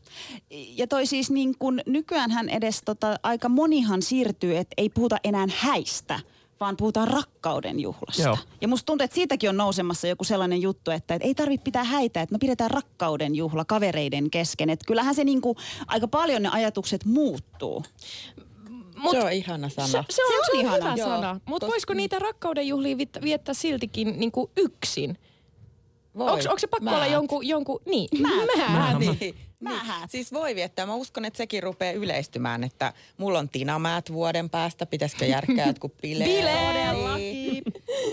[0.51, 5.47] Ja toi siis niin kun nykyäänhän edes tota, aika monihan siirtyy, että ei puhuta enää
[5.61, 6.19] häistä–
[6.59, 8.21] vaan puhutaan rakkauden juhlasta.
[8.21, 8.37] Joo.
[8.61, 12.21] Ja musta tuntuu, että siitäkin on nousemassa joku sellainen juttu, että, ei tarvitse pitää häitä,
[12.21, 14.69] että no pidetään rakkauden juhla kavereiden kesken.
[14.69, 15.55] Että kyllähän se niinku,
[15.87, 17.83] aika paljon ne ajatukset muuttuu.
[18.97, 19.87] Mut, se on ihana sana.
[19.87, 20.91] Se, se on, se on, se on ihana.
[20.93, 21.39] hyvä sana.
[21.45, 25.17] Mutta voisiko niitä rakkauden juhlia viettää siltikin niinku yksin?
[26.15, 28.09] Onko se pakko Mä olla jonkun, jonkun, niin.
[28.21, 28.29] Mä.
[28.57, 28.79] Mä.
[28.79, 28.99] Mä.
[28.99, 29.17] Niin.
[29.19, 29.79] Niin.
[30.09, 30.85] Siis voi viettää.
[30.85, 34.85] Mä uskon, että sekin rupeaa yleistymään, että mulla on Tinamäät vuoden päästä.
[34.85, 36.29] Pitäisikö järkkää jotkut bileet?
[36.29, 37.15] Bileet!
[37.15, 37.63] Niin.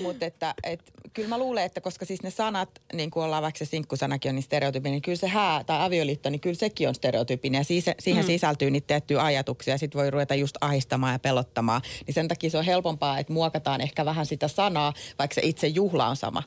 [0.02, 3.58] Mutta että et, kyllä mä luulen, että koska siis ne sanat, niin kuin ollaan vaikka
[3.58, 6.94] se sinkkusanakin on niin stereotypinen, niin kyllä se hää tai avioliitto, niin kyllä sekin on
[6.94, 7.58] stereotypinen.
[7.58, 8.26] Ja siihen, siihen mm.
[8.26, 9.78] sisältyy niitä tiettyjä ajatuksia.
[9.78, 11.82] Sitten voi ruveta just ahistamaan ja pelottamaan.
[12.06, 15.66] Niin sen takia se on helpompaa, että muokataan ehkä vähän sitä sanaa, vaikka se itse
[15.66, 16.42] juhla on sama.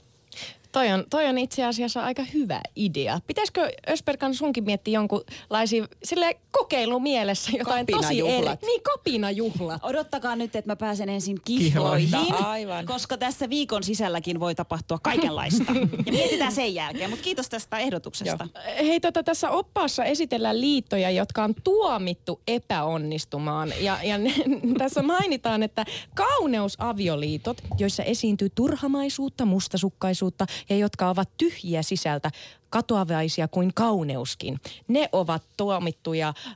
[0.76, 3.20] Toi on, toi on itse asiassa aika hyvä idea.
[3.28, 8.48] Pitäisikö Ösperkan sunkin miettiä jonkunlaisia sille kokeilu mielessä jotain tosi eri.
[8.62, 9.80] Niin, kapinajuhla.
[9.84, 12.86] Odottakaa nyt, että mä pääsen ensin kihloihin, Aivan.
[12.86, 15.74] koska tässä viikon sisälläkin voi tapahtua kaikenlaista.
[16.06, 18.48] ja mietitään sen jälkeen, mutta kiitos tästä ehdotuksesta.
[18.56, 18.76] Joo.
[18.78, 23.74] Hei, tota, tässä oppaassa esitellään liittoja, jotka on tuomittu epäonnistumaan.
[23.80, 24.16] Ja, ja
[24.78, 25.86] tässä mainitaan, että
[26.16, 32.32] kauneusavioliitot, joissa esiintyy turhamaisuutta, mustasukkaisuutta ja jotka ovat tyhjiä sisältä,
[32.70, 34.60] katoavaisia kuin kauneuskin.
[34.88, 36.52] Ne ovat tuomittuja ö,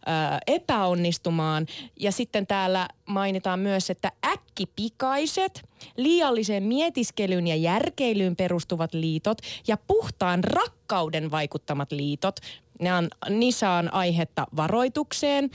[0.48, 1.66] epäonnistumaan.
[2.00, 5.64] Ja sitten täällä mainitaan myös, että äkkipikaiset,
[5.98, 12.40] liialliseen mietiskelyyn ja järkeilyyn perustuvat liitot ja puhtaan rakkauden vaikuttamat liitot,
[12.80, 15.50] ne on, niissä on aihetta varoitukseen.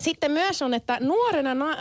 [0.00, 1.76] Sitten myös on, että nuorena na, ö,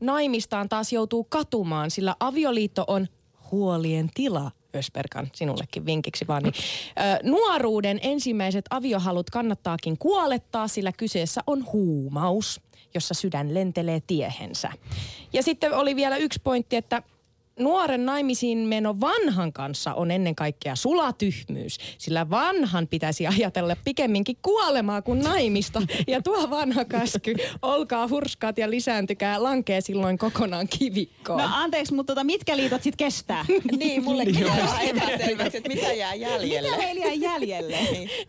[0.00, 3.06] naimistaan taas joutuu katumaan, sillä avioliitto on
[3.50, 4.50] huolien tila.
[4.74, 6.42] Ösperkan, sinullekin vinkiksi vaan.
[6.42, 12.60] Niin, ö, nuoruuden ensimmäiset aviohalut kannattaakin kuolettaa, sillä kyseessä on huumaus,
[12.94, 14.72] jossa sydän lentelee tiehensä.
[15.32, 17.02] Ja sitten oli vielä yksi pointti, että
[17.58, 25.02] nuoren naimisiin meno vanhan kanssa on ennen kaikkea sulatyhmyys, sillä vanhan pitäisi ajatella pikemminkin kuolemaa
[25.02, 25.82] kuin naimista.
[26.06, 31.38] Ja tuo vanha käsky, olkaa hurskaat ja lisääntykää, lankee silloin kokonaan kivikkoon.
[31.38, 33.44] No anteeksi, mutta tota, mitkä liitot sit kestää?
[33.76, 36.70] Niin, mullekin jää epäselväksi, että mitä jää jäljelle.
[36.70, 37.78] Mitä meillä jää jäljelle?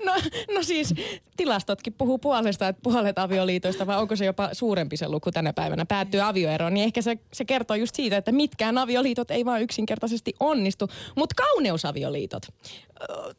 [0.06, 0.14] No,
[0.56, 0.94] no siis
[1.38, 5.86] tilastotkin puhuu puolesta, että puolet avioliitoista, vai onko se jopa suurempi se luku tänä päivänä,
[5.86, 10.34] päättyy avioeroon, niin ehkä se, se kertoo just siitä, että mitkään avioliitot ei vaan yksinkertaisesti
[10.40, 10.88] onnistu.
[11.16, 12.44] Mutta kauneusavioliitot,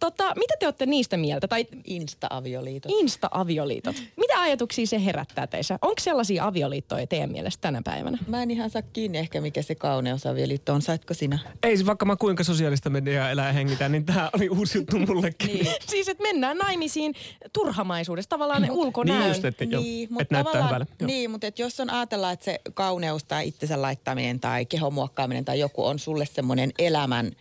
[0.01, 1.49] tota, mitä te olette niistä mieltä?
[1.49, 2.93] Tai Insta-avioliitot.
[2.93, 3.97] insta-avioliitot.
[4.17, 5.79] Mitä ajatuksia se herättää teissä?
[5.83, 8.19] Onko sellaisia avioliittoja teidän mielestä tänä päivänä?
[8.27, 10.83] Mä en ihan saa kiinni ehkä, mikä se kauneusavioliitto on.
[10.83, 11.38] Saitko sinä?
[11.62, 14.99] Ei, siis vaikka mä kuinka sosiaalista mediaa elää ja hengitän, niin tämä oli uusi juttu
[14.99, 15.49] mullekin.
[15.49, 15.67] Niin.
[15.91, 17.14] Siis, että mennään naimisiin
[17.53, 19.19] turhamaisuudessa, tavallaan ne ulkonäön.
[19.19, 20.87] Niin just, että, Niin, että näyttää hyvälle.
[21.03, 25.45] Niin, mutta et jos on ajatella, että se kauneus tai itsensä laittaminen tai kehon muokkaaminen
[25.45, 27.33] tai joku on sulle semmoinen elämän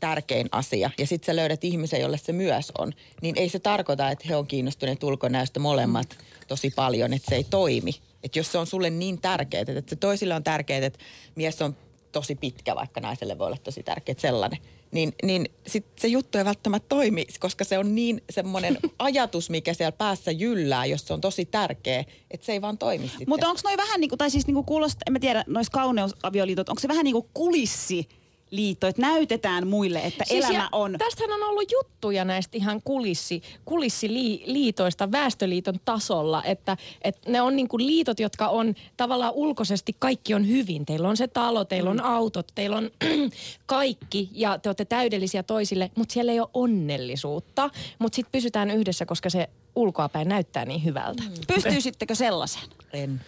[0.00, 4.10] tärkein asia ja sitten sä löydät ihmisen, jolle se myös on, niin ei se tarkoita,
[4.10, 7.92] että he on kiinnostuneet ulkonäöstä molemmat tosi paljon, että se ei toimi.
[8.22, 10.98] Että jos se on sulle niin tärkeää, että se toisille on tärkeää, että
[11.34, 11.76] mies on
[12.16, 14.58] tosi pitkä, vaikka naiselle voi olla tosi tärkeä sellainen,
[14.90, 19.74] niin, niin sit se juttu ei välttämättä toimi, koska se on niin semmoinen ajatus, mikä
[19.74, 23.28] siellä päässä jyllää, jos se on tosi tärkeä, että se ei vaan toimi sitten.
[23.28, 25.72] Mutta onko noi vähän niin kuin, tai siis niin kuin kuulostaa, en mä tiedä, noissa
[25.72, 28.08] kauneusavioliitot, onko se vähän niin kuin kulissi
[28.50, 30.96] liitto, että näytetään muille, että siis elämä on...
[30.98, 37.68] Tästähän on ollut juttuja näistä ihan kulissi, kulissiliitoista väestöliiton tasolla, että, että ne on niin
[37.68, 40.86] kuin liitot, jotka on tavallaan ulkoisesti kaikki on hyvin.
[40.86, 42.90] Teillä on se talo, teillä on autot, teillä on
[43.66, 47.70] kaikki ja te olette täydellisiä toisille, mutta siellä ei ole onnellisuutta.
[47.98, 51.22] Mutta sitten pysytään yhdessä, koska se ulkoapäin näyttää niin hyvältä.
[51.22, 51.30] Mm.
[51.54, 52.62] Pystyisittekö sellaisen?
[52.92, 53.20] En.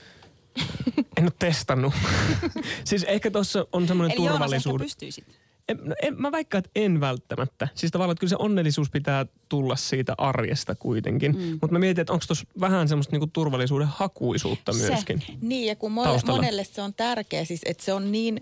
[1.17, 1.95] En ole testannut.
[2.85, 4.83] siis ehkä tuossa on semmoinen Eli turvallisuus.
[4.83, 5.25] pystyisit.
[5.69, 7.69] En, no en, mä vaikka, että en välttämättä.
[7.75, 11.37] Siis tavallaan, että kyllä se onnellisuus pitää tulla siitä arjesta kuitenkin.
[11.37, 11.43] Mm.
[11.51, 14.79] Mutta mä mietin, että onko tuossa vähän semmoista niinku turvallisuuden hakuisuutta Se.
[14.79, 15.23] myöskin.
[15.41, 16.41] Niin, ja kun mone, Taustalla.
[16.41, 18.41] monelle se on tärkeä, siis että se on niin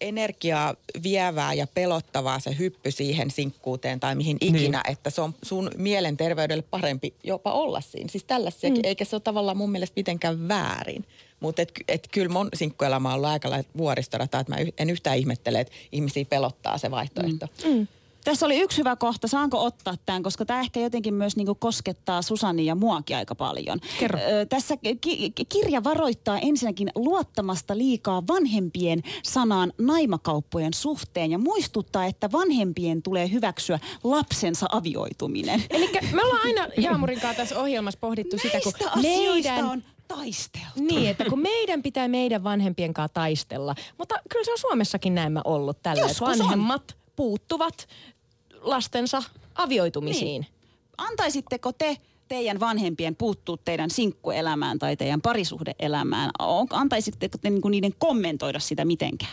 [0.00, 4.92] energiaa vievää ja pelottavaa se hyppy siihen sinkkuuteen tai mihin ikinä, niin.
[4.92, 8.08] että se on sun mielenterveydelle parempi jopa olla siinä.
[8.08, 8.88] Siis tällaisiakin, mm.
[8.88, 11.04] eikä se ole tavallaan mun mielestä mitenkään väärin.
[11.40, 15.18] Mutta et, et kyllä mun sinkkuelämä on ollut aika lailla vuoristorata, että mä en yhtään
[15.18, 17.46] ihmettele, että ihmisiä pelottaa se vaihtoehto.
[17.64, 17.86] Mm.
[18.24, 19.28] Tässä oli yksi hyvä kohta.
[19.28, 23.80] Saanko ottaa tämän, koska tämä ehkä jotenkin myös niinku koskettaa Susani ja muakin aika paljon.
[24.00, 24.20] Kerro.
[24.20, 32.06] Ö, tässä ki- ki- kirja varoittaa ensinnäkin luottamasta liikaa vanhempien sanaan naimakauppojen suhteen ja muistuttaa,
[32.06, 35.62] että vanhempien tulee hyväksyä lapsensa avioituminen.
[35.70, 39.64] Eli me ollaan aina Jaamurin kanssa tässä ohjelmassa pohdittu sitä, kun Näistä meidän...
[39.64, 40.66] on taisteltu.
[40.76, 43.74] Niin, että kun meidän pitää meidän vanhempien kanssa taistella.
[43.98, 46.38] Mutta kyllä se on Suomessakin näemmä ollut tällä, että Joskus on.
[46.38, 47.88] vanhemmat puuttuvat
[48.60, 49.22] lastensa
[49.54, 50.40] avioitumisiin.
[50.40, 50.46] Niin.
[50.98, 51.96] Antaisitteko te
[52.28, 56.30] teidän vanhempien puuttua teidän sinkkuelämään tai teidän parisuhdeelämään?
[56.70, 59.32] Antaisitteko te niinku niiden kommentoida sitä mitenkään?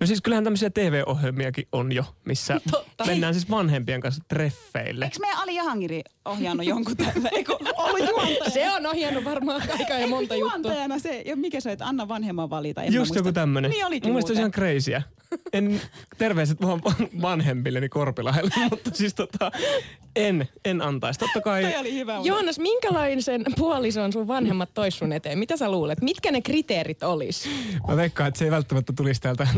[0.00, 3.04] No siis kyllähän tämmöisiä TV-ohjelmiakin on jo, missä Totta.
[3.06, 5.04] mennään siis vanhempien kanssa treffeille.
[5.04, 7.28] Eikö meidän Ali Jahangiri ohjannut jonkun tällä?
[7.36, 8.50] Eikö ollut juontajana?
[8.50, 10.50] Se on ohjannut varmaan aika ja monta juttua.
[10.50, 12.82] Juontajana se, ja mikä se, että anna vanhemman valita.
[12.82, 13.70] En Just joku tämmönen.
[13.70, 14.36] Niin olikin Mun muuten.
[14.38, 15.02] ihan crazyä.
[15.52, 15.80] En,
[16.18, 16.80] terveiset vaan
[17.22, 19.50] vanhempilleni Korpilahdelle, mutta siis tota,
[20.16, 21.20] en, en antaisi.
[21.20, 22.14] Totta kai, Toi oli hyvä.
[22.16, 25.38] mutta- Joonas, minkälaisen puolison sun vanhemmat tois sun eteen?
[25.38, 26.02] Mitä sä luulet?
[26.02, 27.48] Mitkä ne kriteerit olis?
[27.88, 29.48] mä veikkaan, että se ei välttämättä tulisi täältä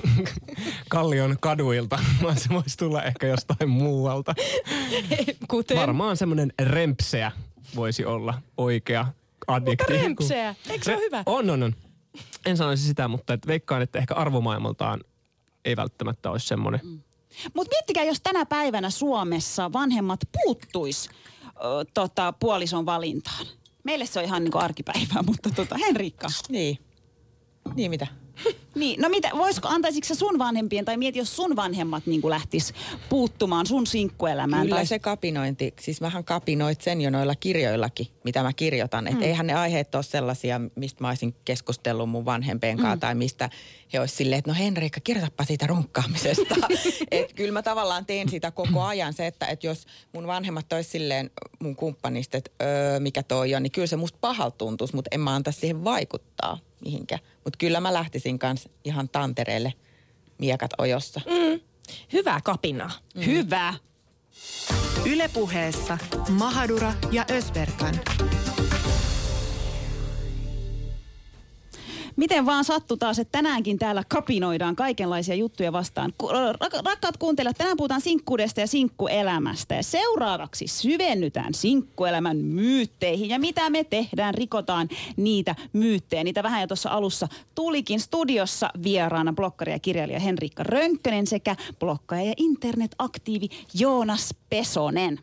[0.91, 4.35] Kallion kaduilta, vaan se voisi tulla ehkä jostain muualta.
[5.51, 7.33] Kuten Varmaan semmoinen rempseä
[7.77, 10.03] voisi olla oikea Mutta adjektiivi.
[10.03, 10.55] rempseä.
[10.71, 11.23] Eikö se ole hyvä?
[11.27, 11.75] On, on, on.
[12.47, 15.01] En sanoisi sitä, mutta et veikkaan, että ehkä arvomaailmaltaan
[15.65, 16.81] ei välttämättä olisi semmoinen.
[16.85, 17.01] Mm.
[17.55, 21.11] Mutta miettikää, jos tänä päivänä Suomessa vanhemmat puuttuis
[21.95, 23.47] tota, puolison valintaan.
[23.85, 26.29] Meille se on ihan niinku arkipäivää, mutta tota, Henriikka.
[26.49, 26.79] Niin.
[27.75, 28.07] Niin mitä?
[28.77, 32.75] Niin, no mitä, voisiko, antaisitko sun vanhempien, tai mieti, jos sun vanhemmat niin lähtis
[33.09, 34.63] puuttumaan sun sinkkuelämään?
[34.63, 34.87] Kyllä tai...
[34.87, 39.05] se kapinointi, siis vähän kapinoit sen jo noilla kirjoillakin, mitä mä kirjoitan.
[39.05, 39.13] Mm.
[39.13, 43.01] Että eihän ne aiheet ole sellaisia, mistä mä olisin keskustellut mun vanhempien kanssa mm.
[43.01, 43.51] tai mistä
[43.93, 46.55] he olisivat silleen, että no Henriikka, kirjoitapa siitä runkkaamisesta.
[47.11, 49.13] että kyllä mä tavallaan teen sitä koko ajan.
[49.13, 53.63] Se, että, että jos mun vanhemmat olisi silleen mun kumppanista, että öö, mikä toi on,
[53.63, 57.21] niin kyllä se musta pahalta tuntuisi, mutta en mä antaisi siihen vaikuttaa mihinkään.
[57.45, 59.75] Mutta kyllä mä lähtisin kanssa ihan tantereelle
[60.39, 61.21] miekat ojossa.
[61.27, 61.61] Mm.
[62.13, 62.91] Hyvä kapina.
[63.15, 63.23] Mm.
[63.27, 63.75] Hyvä.
[65.07, 67.95] Ylepuheessa Mahadura ja Ösberkan.
[72.17, 76.13] Miten vaan sattuu taas, että tänäänkin täällä kapinoidaan kaikenlaisia juttuja vastaan.
[76.85, 79.75] Rakkaat kuuntelijat, tänään puhutaan sinkkuudesta ja sinkkuelämästä.
[79.75, 83.29] Ja seuraavaksi syvennytään sinkkuelämän myytteihin.
[83.29, 86.25] Ja mitä me tehdään, rikotaan niitä myyttejä.
[86.25, 92.25] Niitä vähän jo tuossa alussa tulikin studiossa vieraana blokkari ja kirjailija Henrikka Rönkkönen sekä blokkaaja
[92.25, 95.21] ja internetaktiivi Joonas Pesonen.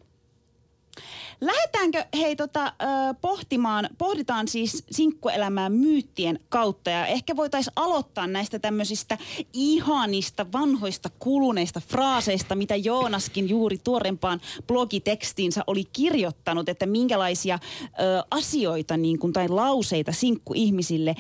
[1.46, 2.74] Lähdetäänkö hei tota,
[3.22, 9.18] pohtimaan, pohditaan siis sinkkuelämää myyttien kautta ja ehkä voitaisiin aloittaa näistä tämmöisistä
[9.54, 18.98] ihanista, vanhoista, kuluneista fraaseista, mitä Joonaskin juuri tuorempaan blogitekstiinsä oli kirjoittanut, että minkälaisia ö, asioita
[18.98, 21.16] niin kuin, tai lauseita sinkkuihmisille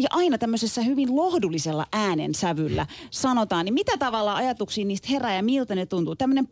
[0.00, 5.74] ja aina tämmöisessä hyvin lohdullisella äänensävyllä sanotaan, niin mitä tavalla ajatuksia niistä herää ja miltä
[5.74, 6.16] ne tuntuu?
[6.16, 6.48] Tämmöinen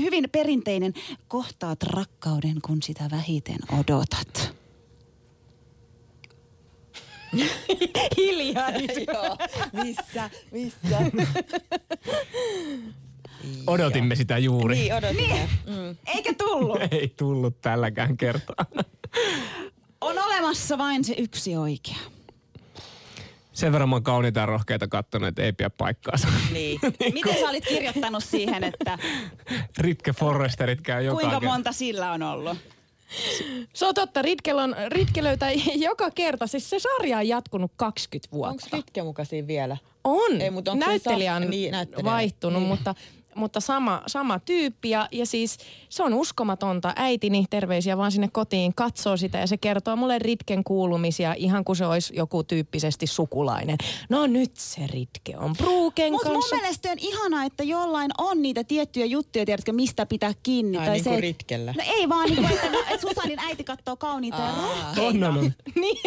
[0.00, 0.94] hyvin perinteinen
[1.28, 4.54] kohtaat rakkauden, kun sitä vähiten odotat.
[8.16, 8.70] Hiljaa.
[9.14, 9.36] Joo,
[9.72, 10.98] missä, missä?
[13.66, 14.74] Odotimme sitä juuri.
[14.74, 15.34] Niin, odotimme.
[15.34, 15.48] Niin.
[15.66, 15.96] Mm.
[16.14, 16.78] Eikä tullut.
[16.90, 18.66] Ei tullut tälläkään kertaa.
[20.00, 22.13] On olemassa vain se yksi oikea
[23.54, 26.28] sen verran mä oon kauniita ja rohkeita kattonut, että ei pidä paikkaansa.
[26.52, 26.80] Niin.
[27.14, 28.98] Miten sä olit kirjoittanut siihen, että...
[29.78, 32.58] Ritke Forresterit käy joka Kuinka monta sillä on ollut?
[33.72, 35.50] Se on totta, Ritke, on, Ritke löytää
[35.88, 36.46] joka kerta.
[36.46, 38.52] Siis se sarja on jatkunut 20 vuotta.
[38.52, 39.76] Onko Ritke muka siinä vielä?
[40.04, 40.40] On.
[40.40, 42.68] Ei, mutta näyttelijä on niin, vaihtunut, niin.
[42.68, 42.94] mutta
[43.36, 46.92] mutta sama, sama tyyppi ja, ja siis se on uskomatonta.
[46.96, 51.76] Äitini, terveisiä vaan sinne kotiin, katsoo sitä ja se kertoo mulle Ritken kuulumisia ihan kuin
[51.76, 53.76] se olisi joku tyyppisesti sukulainen.
[54.08, 56.54] No nyt se Ritke on Bruken Mut kanssa.
[56.54, 60.78] mun mielestä on ihanaa, että jollain on niitä tiettyjä juttuja, tiedätkö, mistä pitää kiinni.
[60.78, 61.74] Ai, tai niin se, Ritkellä.
[61.76, 65.02] No ei vaan, niin kuin, että, että Susanin äiti katsoo kauniita ja rohkeita.
[65.02, 65.52] On, on, on.
[65.82, 65.98] niin.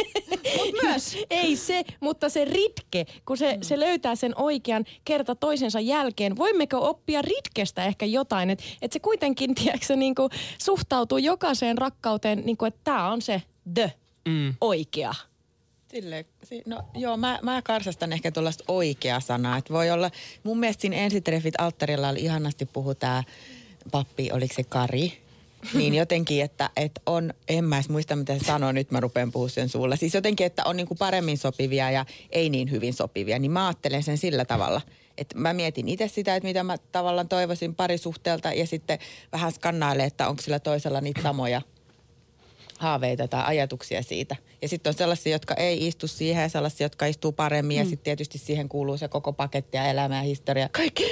[0.58, 1.18] Mut myös.
[1.30, 3.62] ei se, mutta se Ritke, kun se, mm.
[3.62, 6.38] se löytää sen oikean kerta toisensa jälkeen.
[6.38, 11.78] Voimmeko oppia ja Ritkestä ehkä jotain, että et se kuitenkin, tiedätkö, niin kuin suhtautuu jokaiseen
[11.78, 13.42] rakkauteen, niin kuin, että tämä on se
[13.74, 13.94] the
[14.28, 14.54] mm.
[14.62, 15.14] oikea.
[15.92, 16.26] Sille,
[16.66, 19.58] no joo, mä, mä karsastan ehkä tuollaista oikea sanaa.
[19.58, 20.12] Että voi olla,
[20.44, 23.24] mun mielestä siinä ensitreffit alttarilla oli ihanasti puhu tämä
[23.92, 25.14] pappi, oliko se Kari,
[25.74, 29.32] niin jotenkin, että, että on, en mä edes muista mitä se sanoo, nyt mä rupean
[29.32, 29.96] puhua sen suulla.
[29.96, 33.68] Siis jotenkin, että on niin kuin paremmin sopivia ja ei niin hyvin sopivia, niin mä
[33.68, 34.82] ajattelen sen sillä tavalla–
[35.18, 39.00] et mä mietin itse sitä, että mitä mä tavallaan toivoisin parisuhteelta ja sitten
[39.32, 41.62] vähän skannailen, että onko sillä toisella niitä samoja
[42.78, 44.36] haaveita tai ajatuksia siitä.
[44.62, 47.78] Ja sitten on sellaisia, jotka ei istu siihen ja sellaisia, jotka istuu paremmin.
[47.78, 47.80] Mm.
[47.80, 50.70] Ja sitten tietysti siihen kuuluu se koko paketti ja elämä ja historia.
[50.70, 51.06] Kaikki.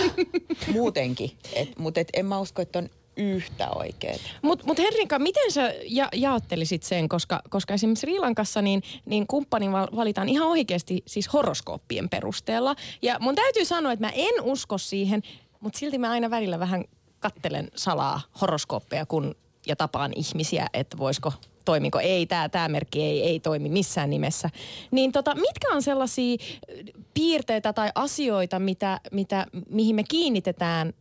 [0.72, 1.30] Muutenkin.
[1.78, 4.16] Mutta en mä usko, että on yhtä oikeaa.
[4.42, 9.72] Mutta mut Henrika, miten sä ja, jaottelisit sen, koska, koska esimerkiksi Sri niin, niin kumppani
[9.72, 12.76] valitaan ihan oikeasti siis horoskooppien perusteella.
[13.02, 15.22] Ja mun täytyy sanoa, että mä en usko siihen,
[15.60, 16.84] mutta silti mä aina välillä vähän
[17.20, 19.34] kattelen salaa horoskooppeja kun,
[19.66, 21.32] ja tapaan ihmisiä, että voisiko
[21.64, 21.98] toimiko.
[21.98, 24.50] Ei, tämä tää merkki ei, ei toimi missään nimessä.
[24.90, 26.36] Niin tota, mitkä on sellaisia
[27.14, 30.92] piirteitä tai asioita, mitä, mitä, mihin me kiinnitetään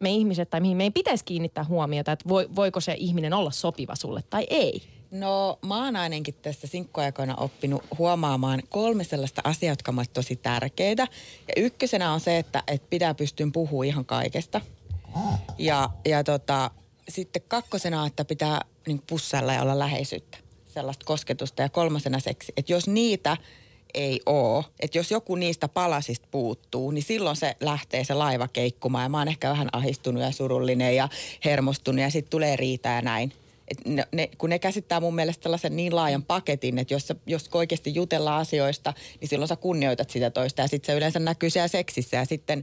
[0.00, 3.94] me ihmiset tai mihin me ei pitäisi kiinnittää huomiota, että voiko se ihminen olla sopiva
[3.94, 4.82] sulle tai ei?
[5.10, 11.08] No mä oon ainakin tässä sinkkuaikoina oppinut huomaamaan kolme sellaista asiaa, jotka ovat tosi tärkeitä.
[11.48, 14.60] Ja ykkösenä on se, että, että pitää pystyä puhumaan ihan kaikesta.
[15.58, 16.70] Ja, ja tota,
[17.08, 21.62] sitten kakkosena, että pitää niin pussailla ja olla läheisyyttä, sellaista kosketusta.
[21.62, 23.36] Ja kolmasena seksi, että jos niitä
[23.94, 24.64] ei ole.
[24.80, 29.04] Että jos joku niistä palasista puuttuu, niin silloin se lähtee se laiva keikkumaan.
[29.04, 31.08] Ja mä oon ehkä vähän ahistunut ja surullinen ja
[31.44, 33.32] hermostunut ja sitten tulee riitä ja näin.
[33.68, 37.50] Et ne, ne, kun ne käsittää mun mielestä tällaisen niin laajan paketin, että jos, jos
[37.54, 40.62] oikeasti jutellaan asioista, niin silloin sä kunnioitat sitä toista.
[40.62, 42.16] Ja sitten se yleensä näkyy siellä seksissä.
[42.16, 42.62] Ja sitten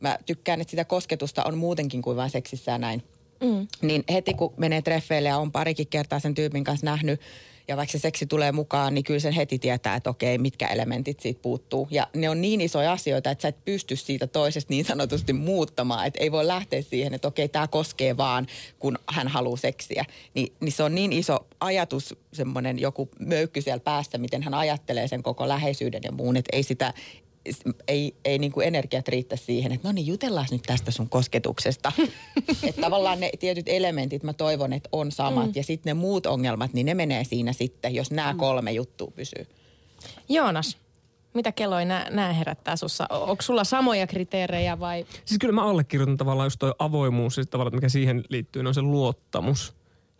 [0.00, 3.02] mä tykkään, että sitä kosketusta on muutenkin kuin vain seksissä ja näin.
[3.40, 3.66] Mm.
[3.82, 7.20] Niin heti kun menee treffeille ja on parikin kertaa sen tyypin kanssa nähnyt,
[7.68, 11.20] Ja vaikka se seksi tulee mukaan, niin kyllä sen heti tietää, että okei, mitkä elementit
[11.20, 11.88] siitä puuttuu.
[11.90, 16.06] Ja ne on niin isoja asioita, että sä et pysty siitä toisesta niin sanotusti muuttamaan.
[16.06, 18.46] Että ei voi lähteä siihen, että okei, tämä koskee vaan,
[18.78, 20.04] kun hän haluaa seksiä.
[20.34, 25.08] Ni, niin se on niin iso ajatus, semmoinen joku möykky siellä päässä, miten hän ajattelee
[25.08, 26.36] sen koko läheisyyden ja muun.
[26.36, 26.94] Että ei sitä,
[27.88, 31.92] ei, ei niin kuin energiat riitä siihen, että no niin jutellaan nyt tästä sun kosketuksesta.
[32.68, 35.52] että tavallaan ne tietyt elementit mä toivon, että on samat mm.
[35.54, 38.38] ja sitten ne muut ongelmat, niin ne menee siinä sitten, jos nämä mm.
[38.38, 39.46] kolme juttua pysyy.
[40.28, 40.78] Joonas,
[41.34, 43.06] mitä kelloja nämä herättää sussa?
[43.10, 45.06] Onko sulla samoja kriteerejä vai?
[45.24, 48.82] Siis kyllä mä allekirjoitan tavallaan just toi avoimuus, siis tavallaan, mikä siihen liittyy, on se
[48.82, 49.74] luottamus.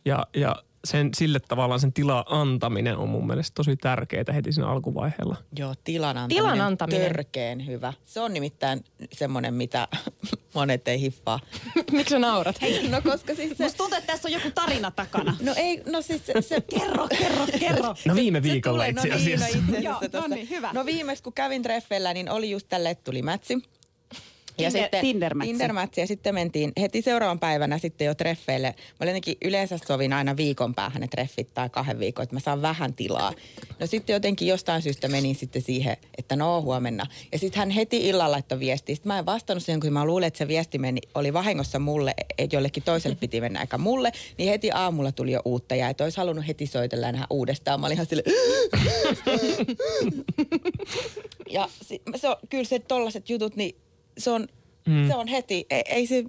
[0.04, 4.68] Ja, ja sen, sille tavallaan sen tila antaminen on mun mielestä tosi tärkeää heti siinä
[4.68, 5.36] alkuvaiheella.
[5.58, 7.02] Joo, tilan antaminen, tilan antaminen.
[7.02, 7.92] törkeen hyvä.
[8.04, 9.88] Se on nimittäin semmoinen, mitä
[10.54, 11.40] monet ei hiffaa.
[11.92, 12.62] Miksi sä naurat?
[12.62, 13.64] Hei, no koska siis se...
[13.64, 15.36] Musta tuntuu, että tässä on joku tarina takana.
[15.42, 16.42] No ei, no siis se...
[16.42, 16.60] se...
[16.60, 17.94] kerro, kerro, kerro.
[18.04, 19.46] No viime viikolla se, itse asiassa.
[19.46, 20.70] No, niin, no itse asiassa Joo, no niin, hyvä.
[20.72, 23.58] No viimeksi kun kävin treffeillä, niin oli just tälle, että tuli mätsi.
[24.58, 28.74] Ja sitten tinder tinder ja sitten mentiin heti seuraavan päivänä sitten jo treffeille.
[29.00, 32.62] Mä jotenkin yleensä sovin aina viikon päähän ne treffit tai kahden viikon, että mä saan
[32.62, 33.32] vähän tilaa.
[33.80, 37.06] No sitten jotenkin jostain syystä menin sitten siihen, että no huomenna.
[37.32, 38.94] Ja sitten hän heti illalla laittoi viestiä.
[38.94, 42.14] Sitten mä en vastannut siihen, kun mä luulin, että se viesti meni, oli vahingossa mulle,
[42.38, 44.12] että jollekin toiselle piti mennä eikä mulle.
[44.38, 47.80] Niin heti aamulla tuli jo uutta ja että olisi halunnut heti soitella ja nähdä uudestaan.
[47.80, 48.22] Mä olin ihan sille...
[51.56, 51.68] ja
[52.16, 53.76] se on, kyllä se tollaset jutut, niin
[54.18, 54.46] se on,
[54.86, 55.06] mm.
[55.08, 56.24] se on heti, ei, ei, se,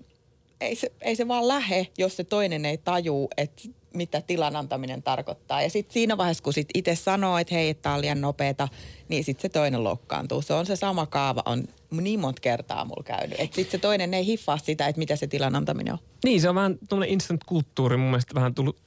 [0.62, 3.62] ei, se, ei se vaan lähe, jos se toinen ei tajuu, että
[3.94, 5.62] mitä tilan antaminen tarkoittaa.
[5.62, 8.68] Ja sitten siinä vaiheessa, kun sit itse sanoo, että hei, tämä on liian nopeeta,
[9.08, 10.42] niin sitten se toinen loukkaantuu.
[10.42, 13.40] Se on se sama kaava, on niin monta kertaa mulla käynyt.
[13.40, 16.00] Että sitten se toinen ei hiffaa sitä, että mitä se tilan antaminen on.
[16.24, 18.78] Niin, se on vähän tuommoinen instant-kulttuuri mun mielestä vähän tullut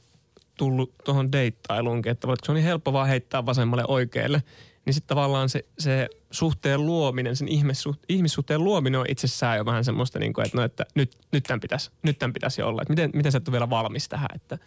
[0.59, 4.43] tullut tuohon deittailuunkin, että se on niin helppo vaan heittää vasemmalle oikealle
[4.85, 9.85] niin sitten tavallaan se, se suhteen luominen, sen ihmissuht, ihmissuhteen luominen on itsessään jo vähän
[9.85, 12.83] semmoista, niin kuin, että, no, että nyt, nyt tämän pitäisi, nyt tämän pitäisi olla.
[12.83, 14.59] Että miten, miten sä et ole vielä valmis tähän, että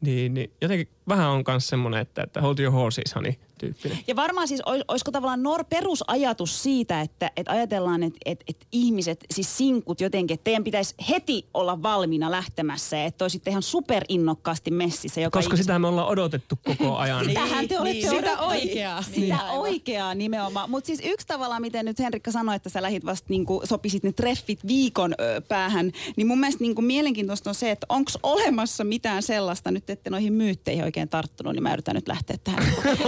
[0.00, 3.98] niin, niin jotenkin vähän on myös semmoinen, että, että hold your horses, honey, tyyppinen.
[4.06, 9.24] Ja varmaan siis, olisiko tavallaan nor perusajatus siitä, että, että ajatellaan, että, että, että ihmiset,
[9.34, 14.70] siis sinkut jotenkin, että teidän pitäisi heti olla valmiina lähtemässä ja että olisitte ihan superinnokkaasti
[14.70, 15.20] messissä.
[15.20, 17.24] Joka Koska sitä me ollaan odotettu koko ajan.
[17.24, 19.02] Sitähän te olette niin, Sitä oikeaa.
[19.02, 19.36] Sitä niin.
[19.50, 20.70] oikeaa nimenomaan.
[20.70, 24.02] Mutta siis yksi tavalla, miten nyt Henrikka sanoi, että sä lähit vasta niin kuin, sopisit
[24.02, 28.10] ne treffit viikon ö, päähän, niin mun mielestä niin kuin mielenkiintoista on se, että onko
[28.22, 32.64] olemassa mitään sellaista, nyt ette noihin myytteihin oikein tarttunut, niin mä yritän nyt lähteä tähän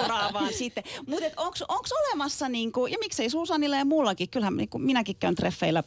[0.00, 0.84] seuraavaan sitten.
[1.06, 1.26] Mutta
[1.68, 5.82] onko olemassa, niinku, ja miksei Susanilla ja muullakin, kyllähän niinku, minäkin käyn treffeillä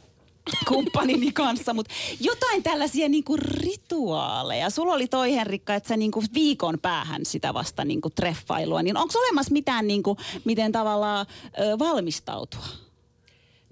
[0.68, 4.70] kumppanini kanssa, mutta jotain tällaisia niinku rituaaleja.
[4.70, 9.18] Sulla oli toi Henrikka, että sä niinku viikon päähän sitä vasta niinku treffailua, niin onko
[9.18, 11.26] olemassa mitään niinku, miten tavallaan
[11.60, 12.66] ö, valmistautua?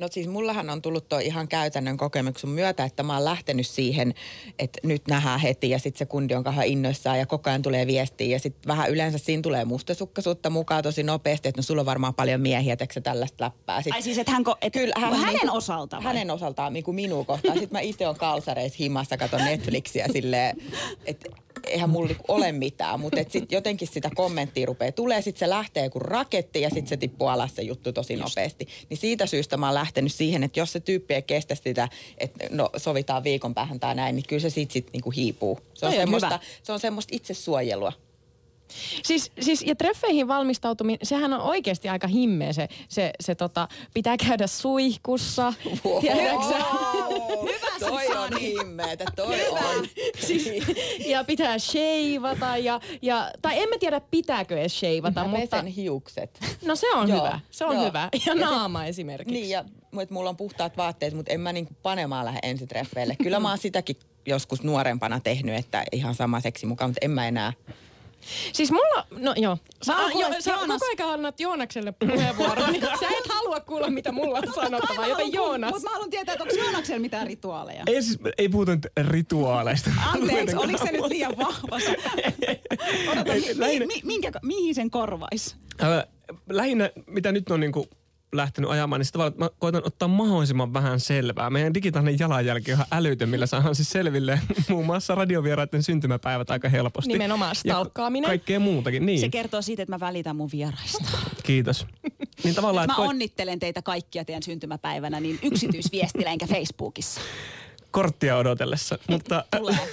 [0.01, 4.15] No siis mullahan on tullut tuo ihan käytännön kokemuksen myötä, että mä oon lähtenyt siihen,
[4.59, 7.87] että nyt nähdään heti ja sitten se kundi on kahden innoissaan ja koko ajan tulee
[7.87, 11.87] viestiä ja sitten vähän yleensä siinä tulee mustasukkaisuutta mukaan tosi nopeasti, että no sulla on
[11.87, 13.83] varmaan paljon miehiä, että tällaista läppää.
[13.83, 16.15] Sit, Ai siis, että hän, et, Kyllä, hän, hänen niin, osaltaan vai?
[16.15, 17.59] Hänen osaltaan, niin kuin minua kohtaan.
[17.59, 20.57] Sitten mä itse on kalsareissa himassa, katon Netflixiä silleen,
[21.05, 21.31] että
[21.67, 25.49] eihän mulla niinku ole mitään, mutta et sit jotenkin sitä kommenttia rupeaa tulee, sitten se
[25.49, 28.25] lähtee kuin raketti ja sitten se tippuu alas se juttu tosi Just.
[28.25, 28.69] nopeasti.
[28.89, 32.47] Niin siitä syystä mä oon lähtenyt siihen, että jos se tyyppi ei kestä sitä, että
[32.51, 35.59] no sovitaan viikon päähän tai näin, niin kyllä se sitten sit niinku hiipuu.
[35.75, 37.93] Se on, semmoista, se on semmoista itsesuojelua.
[39.03, 44.17] Siis, siis ja treffeihin valmistautuminen, sehän on oikeasti aika himmeä se, se, se tota, pitää
[44.17, 45.53] käydä suihkussa.
[45.85, 46.03] Wow.
[46.03, 49.59] Hyvä toi on himmeetä, toi Hyvä.
[49.59, 49.87] on.
[50.27, 50.49] Siis,
[51.07, 55.21] ja pitää sheivata ja, ja, tai en mä tiedä pitääkö edes sheivata.
[55.21, 55.57] Mä mutta...
[55.57, 56.41] pesen hiukset.
[56.65, 57.19] No se on Joo.
[57.19, 57.85] hyvä, se on Joo.
[57.85, 58.09] hyvä.
[58.27, 59.35] Ja naama esimerkiksi.
[59.35, 59.65] Niin ja
[60.03, 63.17] että mulla on puhtaat vaatteet, mutta en mä niinku panemaan lähde ensitreffeille.
[63.23, 67.29] Kyllä mä oon sitäkin joskus nuorempana tehnyt, että ihan sama seksi mukaan, mutta en mä
[67.29, 67.53] enää
[68.53, 69.59] Siis mulla, no joo.
[69.83, 70.81] Sä, ah, jo, sä Joonas...
[70.81, 75.33] koko ajan annat Joonakselle puheenvuoron, niin sä et halua kuulla, mitä mulla on sanottavaa, joten
[75.33, 75.71] Joonas.
[75.71, 77.83] Mutta mä haluan tietää, että onko Joonaksella mitään rituaaleja?
[77.87, 79.91] Ei siis, ei puhuta nyt rituaaleista.
[80.15, 81.77] Anteeksi, oliko se nyt liian vahva?
[83.13, 85.57] Odota, mi, mi, mi, minkä, mihin sen korvaisi?
[85.83, 86.05] Äh,
[86.51, 87.87] lähinnä, mitä nyt on niinku
[88.33, 91.51] lähtenyt ajamaan, niin sitä mä koitan ottaa mahdollisimman vähän selvää.
[91.51, 96.69] Meidän digitaalinen jalanjälki on ihan älytön, millä saadaan siis selville muun muassa radiovieraiden syntymäpäivät aika
[96.69, 97.13] helposti.
[97.13, 98.29] Nimenomaan stalkkaaminen.
[98.29, 99.21] Ja kaikkea muutakin, niin.
[99.21, 101.05] Se kertoo siitä, että mä välitän mun vieraista.
[101.43, 101.87] Kiitos.
[102.45, 103.11] Niin tavallaan, mä koit...
[103.11, 107.21] onnittelen teitä kaikkia teidän syntymäpäivänä niin yksityisviestillä enkä Facebookissa.
[107.91, 108.99] Korttia odotellessa.
[109.09, 109.45] mutta,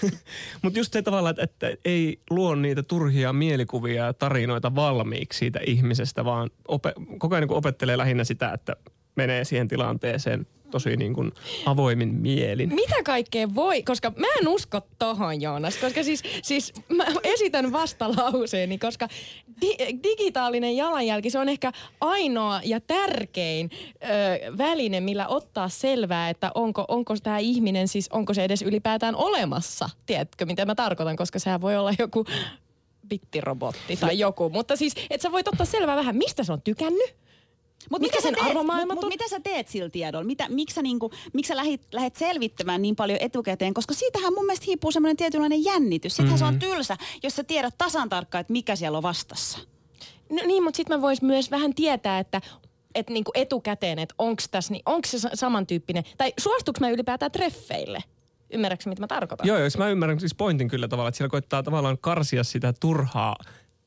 [0.61, 5.59] mutta just se tavalla, että, että ei luo niitä turhia mielikuvia ja tarinoita valmiiksi siitä
[5.65, 8.75] ihmisestä, vaan ope, koko ajan niin opettelee lähinnä sitä, että
[9.17, 11.31] menee siihen tilanteeseen tosi niin kuin
[11.65, 12.75] avoimin mielin.
[12.75, 18.77] Mitä kaikkea voi, koska mä en usko tohon Joonas, koska siis, siis mä esitän vastalauseeni,
[18.77, 19.07] koska
[19.61, 24.07] di- digitaalinen jalanjälki, se on ehkä ainoa ja tärkein ö,
[24.57, 29.89] väline, millä ottaa selvää, että onko, onko tämä ihminen siis, onko se edes ylipäätään olemassa.
[30.05, 32.25] Tiedätkö, mitä mä tarkoitan, koska sehän voi olla joku
[33.07, 34.49] bittirobotti tai joku.
[34.49, 37.15] Mutta siis, että sä voit ottaa selvää vähän, mistä se on tykännyt,
[37.91, 39.07] Mut Mikä mitä sen sä teet, arvomaailmat mut, on?
[39.07, 40.25] mut mitä sä teet sillä tiedolla?
[40.25, 43.73] Mitä, miksi sä, niinku, miksi sä lähit, lähdet selvittämään niin paljon etukäteen?
[43.73, 46.15] Koska siitähän mun mielestä hiipuu semmoinen tietynlainen jännitys.
[46.15, 46.59] Sittenhän mm-hmm.
[46.59, 49.59] se on tylsä, jos sä tiedät tasan tarkkaan, että mikä siellä on vastassa.
[50.29, 52.41] No niin, mutta sitten mä vois myös vähän tietää, että
[52.95, 57.31] että niinku etukäteen, että onko tässä, niin onko se sa- samantyyppinen, tai suostuuko mä ylipäätään
[57.31, 58.03] treffeille?
[58.53, 59.47] Ymmärrätkö, mitä mä tarkoitan?
[59.47, 63.35] Joo, jos mä ymmärrän siis pointin kyllä tavallaan, että siellä koittaa tavallaan karsia sitä turhaa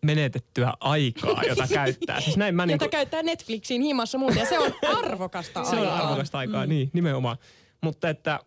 [0.04, 2.20] menetettyä aikaa, jota käyttää.
[2.20, 5.82] Siis näin mä niin Jota käyttää Netflixiin himassa muuten, ja se on arvokasta Se on
[5.82, 6.02] aikaa.
[6.02, 6.68] arvokasta aikaa, mm.
[6.68, 7.36] niin nimenomaan.
[7.80, 8.40] Mutta että,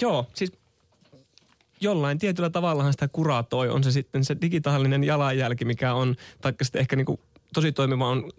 [0.00, 0.52] joo, siis
[1.80, 3.68] jollain tietyllä tavallahan sitä kuratoi.
[3.68, 7.20] On se sitten se digitaalinen jalanjälki, mikä on, taikka sitten ehkä niinku
[7.54, 8.30] tosi toimiva on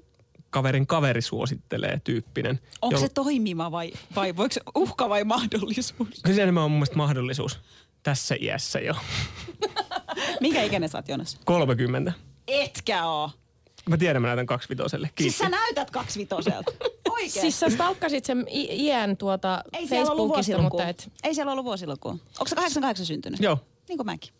[0.49, 2.59] kaverin kaveri suosittelee tyyppinen.
[2.81, 6.13] Onko se toimiva vai, vai voiko se uhka vai mahdollisuus?
[6.23, 7.59] Kyllä se enemmän on mun mielestä mahdollisuus
[8.03, 8.95] tässä iässä jo.
[10.43, 11.37] Mikä ikäinen sä oot, Jonas?
[11.45, 12.13] 30.
[12.47, 13.29] Etkä oo.
[13.89, 15.07] Mä tiedän, mä näytän kaksivitoselle.
[15.07, 15.37] Siis Kiitos.
[15.37, 16.71] sä näytät kaksivitoselta.
[17.11, 17.31] Oikein.
[17.31, 20.79] Siis sä stalkkasit sen i- iän tuota ei siellä ollut Facebookista, vuosilukua.
[20.79, 22.11] mutta et, Ei siellä ollut vuosilukua.
[22.11, 23.39] Onko se 88 syntynyt?
[23.39, 23.57] Joo.
[23.89, 24.33] Niin kuin mäkin.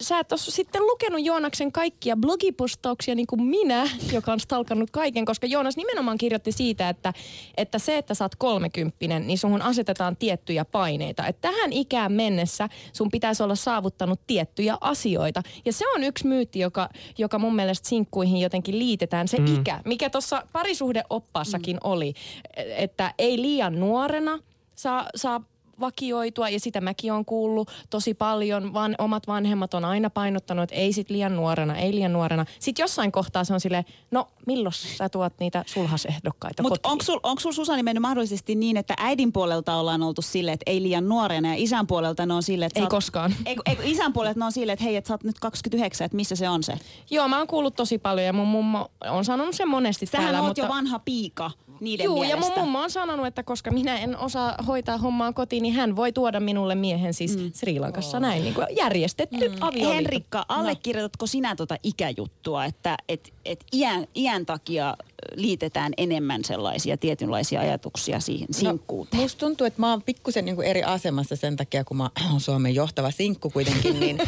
[0.00, 5.24] Sä et ole sitten lukenut Joonaksen kaikkia blogipostauksia niin kuin minä, joka on stalkannut kaiken,
[5.24, 7.12] koska Joonas nimenomaan kirjoitti siitä, että,
[7.56, 11.26] että se, että sä oot kolmekymppinen, niin sun asetetaan tiettyjä paineita.
[11.26, 15.42] Että tähän ikään mennessä sun pitäisi olla saavuttanut tiettyjä asioita.
[15.64, 16.88] Ja se on yksi myytti, joka,
[17.18, 19.60] joka mun mielestä sinkkuihin jotenkin liitetään, se mm.
[19.60, 21.80] ikä, mikä tuossa parisuhdeoppaassakin mm.
[21.90, 22.14] oli,
[22.56, 24.38] että ei liian nuorena
[24.74, 25.40] saa, saa
[25.80, 28.74] vakioitua ja sitä mäkin on kuullut tosi paljon.
[28.74, 32.46] Van, omat vanhemmat on aina painottanut, että ei sit liian nuorena, ei liian nuorena.
[32.58, 37.20] Sitten jossain kohtaa se on silleen, no milloin sä tuot niitä sulhasehdokkaita Mutta onko sul,
[37.22, 41.08] onko sul Susani mennyt mahdollisesti niin, että äidin puolelta ollaan oltu silleen, että ei liian
[41.08, 43.34] nuorena ja isän puolelta ne on silleen, että Ei oot- koskaan.
[43.46, 46.16] Ei, ei, isän puolelta ne on silleen, että hei, että sä oot nyt 29, että
[46.16, 46.74] missä se on se?
[47.10, 50.40] Joo, mä oon kuullut tosi paljon ja mun mummo on sanonut sen monesti Sähän täällä.
[50.40, 50.62] oot mutta...
[50.62, 51.50] jo vanha piika
[51.80, 52.50] niiden Juu, ja mielestä.
[52.50, 56.12] mun mummo on sanonut, että koska minä en osaa hoitaa hommaa kotiin, niin hän voi
[56.12, 57.50] tuoda minulle miehen siis mm.
[57.52, 59.54] Sri Lankassa näin niin kuin järjestetty mm.
[59.60, 59.94] avioliitto.
[59.94, 64.96] Henrikka, allekirjoitatko sinä tuota ikäjuttua, että et, et iän, iän takia
[65.34, 69.22] liitetään enemmän sellaisia tietynlaisia ajatuksia siihen sinkkuuteen?
[69.22, 72.74] Musta tuntuu, että mä oon pikkusen niinku eri asemassa sen takia, kun mä oon Suomen
[72.74, 74.18] johtava sinkku kuitenkin, niin,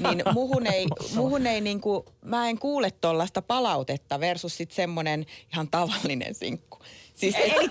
[0.00, 5.68] niin muhun ei, muhun ei niinku, mä en kuule tollaista palautetta versus sit semmonen ihan
[5.68, 6.78] tavallinen sinkku.
[7.14, 7.68] Siis, Eli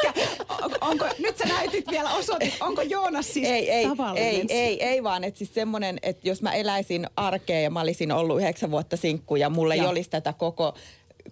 [0.82, 4.26] onko, nyt sä näytit vielä osoitit, onko Joonas siis ei, ei, tavallinen?
[4.30, 8.12] ei, ei, ei vaan, että siis semmoinen, että jos mä eläisin arkea ja mä olisin
[8.12, 10.74] ollut yhdeksän vuotta sinkku ja mulla ei olisi tätä koko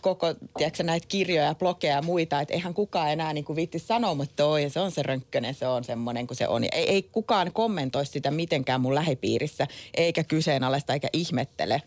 [0.01, 4.45] koko, tiedätkö, näitä kirjoja, blogeja ja muita, että eihän kukaan enää niin viitti sanoa, mutta
[4.45, 6.63] oi, se on se rönkkönen, se on semmoinen kuin se on.
[6.63, 11.81] Ei, ei kukaan kommentoi sitä mitenkään mun lähipiirissä, eikä kyseenalaista, eikä ihmettele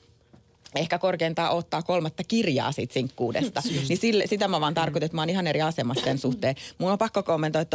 [0.77, 3.63] ehkä korkeintaan ottaa kolmatta kirjaa siitä sinkkuudesta.
[3.89, 6.55] niin sille, sitä mä vaan tarkoitan, että mä oon ihan eri asemassa sen suhteen.
[6.79, 7.67] Mun on pakko kommentoida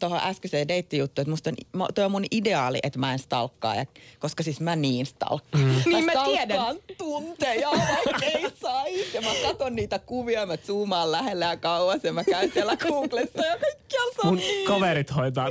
[0.00, 3.74] tuohon äskeiseen deittijuttuun, että musta on, mä- toi on mun ideaali, että mä en stalkkaa,
[3.74, 3.86] ja,
[4.18, 5.64] koska siis mä niin stalkkaan.
[5.64, 5.82] Mm.
[5.86, 6.96] Niin mä stalkkaan tiedän.
[6.98, 9.14] tunteja, vaikka ei sais.
[9.14, 13.46] Ja mä katson niitä kuvia, mä zoomaan lähellä ja kauas ja mä käyn siellä Googlessa
[13.46, 15.48] ja kaikkialla on Mun kaverit hoitaa.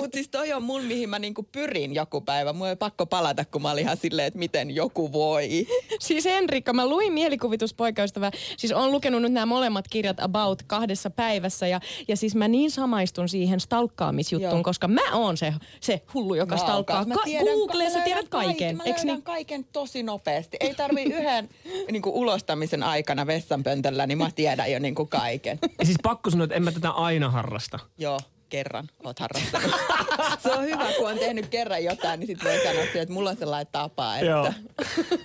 [0.00, 2.52] Mutta siis toi on mun, mihin mä niinku pyrin joku päivä.
[2.52, 5.48] Mun ei pakko palata, kun mä olin ihan silleen, että miten joku voi.
[6.00, 8.30] Siis Henrikka, mä luin mielikuvituspoikaystävä.
[8.56, 11.66] Siis on lukenut nyt nämä molemmat kirjat about kahdessa päivässä.
[11.66, 14.62] Ja, ja siis mä niin samaistun siihen stalkkaamisjuttuun, Joo.
[14.62, 17.04] koska mä oon se, se hullu, joka Mä stalkkaa.
[17.04, 18.76] Ka- tiedän- Google, sä tiedät kaiken.
[18.76, 19.22] Mä löydän niin?
[19.22, 20.56] kaiken tosi nopeasti.
[20.60, 21.48] Ei tarvi yhden
[21.92, 25.58] niin kuin ulostamisen aikana vessanpöntöllä, niin mä tiedän jo niin kuin kaiken.
[25.78, 27.78] Ja siis pakko sanoa, että en mä tätä aina harrasta.
[27.98, 29.70] Joo, kerran oot harrastanut.
[30.42, 33.36] se on hyvä, kun on tehnyt kerran jotain, niin sitten voi sanoa, että mulla on
[33.36, 34.26] sellainen tapa, että...
[34.26, 34.52] Joo.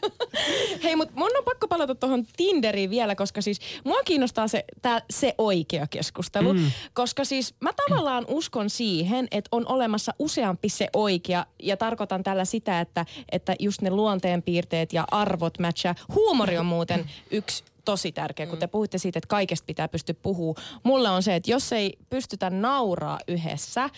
[0.84, 5.01] Hei, mutta mun on pakko palata tuohon Tinderiin vielä, koska siis mua kiinnostaa se, tää,
[5.09, 6.53] se oikea keskustelu.
[6.53, 6.72] Mm.
[6.93, 11.45] Koska siis mä tavallaan uskon siihen, että on olemassa useampi se oikea.
[11.63, 15.95] Ja tarkoitan tällä sitä, että, että just ne luonteenpiirteet ja arvot matchaa.
[16.15, 20.65] Huumori on muuten yksi tosi tärkeä, kun te puhuitte siitä, että kaikesta pitää pystyä puhumaan.
[20.84, 23.89] Mulle on se, että jos ei pystytä nauraa yhdessä äh,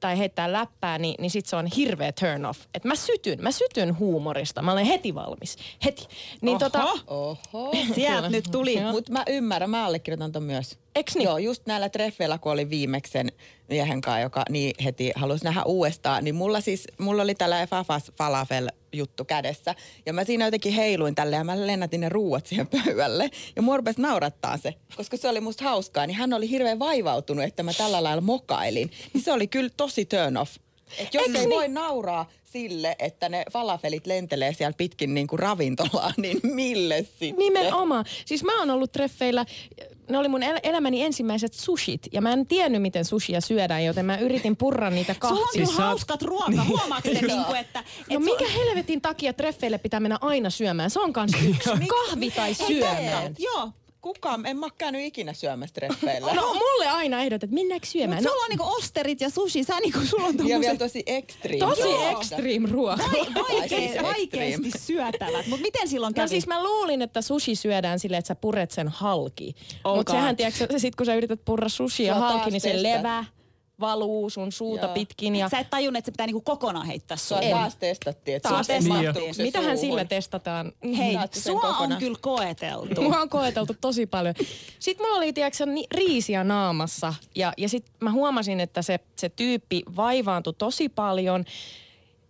[0.00, 2.60] tai heittää läppää, niin, niin sit se on hirveä turn off.
[2.74, 4.62] Että mä sytyn, mä sytyn huumorista.
[4.62, 5.56] Mä olen heti valmis.
[5.84, 6.06] Heti.
[6.40, 6.58] Niin Oho.
[6.58, 7.72] tota, Oho.
[7.94, 8.80] Sieltä nyt tuli.
[8.92, 10.83] Mutta mä ymmärrän, mä allekirjoitan ton myös.
[10.94, 11.24] Eks niin?
[11.24, 13.32] Joo, just näillä treffeillä, kun oli viimeksen
[13.68, 18.12] miehen kanssa, joka niin heti halusi nähdä uudestaan, niin mulla siis, mulla oli tällainen fafas
[18.14, 19.74] falafel juttu kädessä.
[20.06, 23.30] Ja mä siinä jotenkin heiluin tälle ja mä lennätin ne ruuat siihen pöydälle.
[23.56, 26.06] Ja mua naurattaa se, koska se oli musta hauskaa.
[26.06, 28.90] Niin hän oli hirveän vaivautunut, että mä tällä lailla mokailin.
[29.12, 30.56] Niin se oli kyllä tosi turn off.
[30.98, 31.50] Et jos niin?
[31.50, 37.36] voi nauraa sille, että ne falafelit lentelee siellä pitkin niin kuin ravintolaa, niin mille sitten?
[37.38, 38.04] Nimenomaan.
[38.24, 39.44] Siis mä oon ollut treffeillä,
[40.10, 42.02] ne oli mun el- elämäni ensimmäiset sushit.
[42.12, 45.52] Ja mä en tiennyt, miten sushia syödään, joten mä yritin purra niitä Sulla on kahtia.
[45.52, 47.84] kyllä Siis hauskat ruoka, huomaatko te niinku, että...
[48.10, 50.90] No et mikä su- helvetin takia treffeille pitää mennä aina syömään?
[50.90, 51.70] Se on kans yksi.
[51.88, 53.34] Kahvi tai syömään.
[53.38, 53.70] Joo.
[54.04, 56.34] Kukaan, en mä oo käynyt ikinä syömässä treffeillä.
[56.34, 58.22] No mulle aina ehdotat, että mennäänkö syömään?
[58.22, 60.78] Mut No, sulla on niinku osterit ja sushi, sä niinku, sulla on ja vielä tommoset
[60.78, 61.58] tosi extreme.
[61.58, 62.10] tosi ruoka.
[62.10, 63.04] extreme ruoka.
[63.52, 65.46] vaikea, Siis vaikeasti syötävät.
[65.46, 66.24] Mutta miten silloin kävi?
[66.24, 69.54] No siis mä luulin, että sushi syödään silleen, että sä puret sen halki.
[69.84, 70.20] Oh Mutta God.
[70.20, 73.24] sehän, tiedätkö, sit kun sä yrität purra sushia Sä halki, niin se testat.
[73.80, 74.94] Valuu sun suuta Joo.
[74.94, 75.36] pitkin.
[75.36, 77.56] Ja Sä et tajunnut, että se pitää niinku kokonaan heittää Sua suuhun.
[77.58, 79.34] taas testattiin, että Taas testattiin.
[79.38, 79.78] Mitähän suuhun.
[79.78, 80.72] sillä testataan?
[80.98, 82.00] Hei, sua on kokonaan.
[82.00, 83.02] kyllä koeteltu.
[83.02, 84.34] Mua on koeteltu tosi paljon.
[84.78, 89.28] Sitten mulla oli, tiedätkö, ni- riisiä naamassa ja, ja sitten mä huomasin, että se, se
[89.28, 91.44] tyyppi vaivaantui tosi paljon.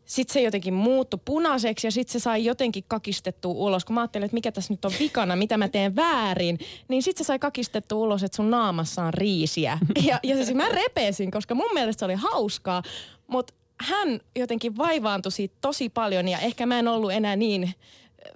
[0.05, 3.85] Sitten se jotenkin muuttui punaiseksi ja sitten se sai jotenkin kakistettua ulos.
[3.85, 7.25] Kun mä ajattelin, että mikä tässä nyt on vikana, mitä mä teen väärin, niin sitten
[7.25, 9.79] se sai kakistettua ulos, että sun naamassa on riisiä.
[10.07, 12.83] Ja, ja siis mä repesin, koska mun mielestä se oli hauskaa,
[13.27, 17.75] mutta hän jotenkin vaivaantui siitä tosi paljon ja ehkä mä en ollut enää niin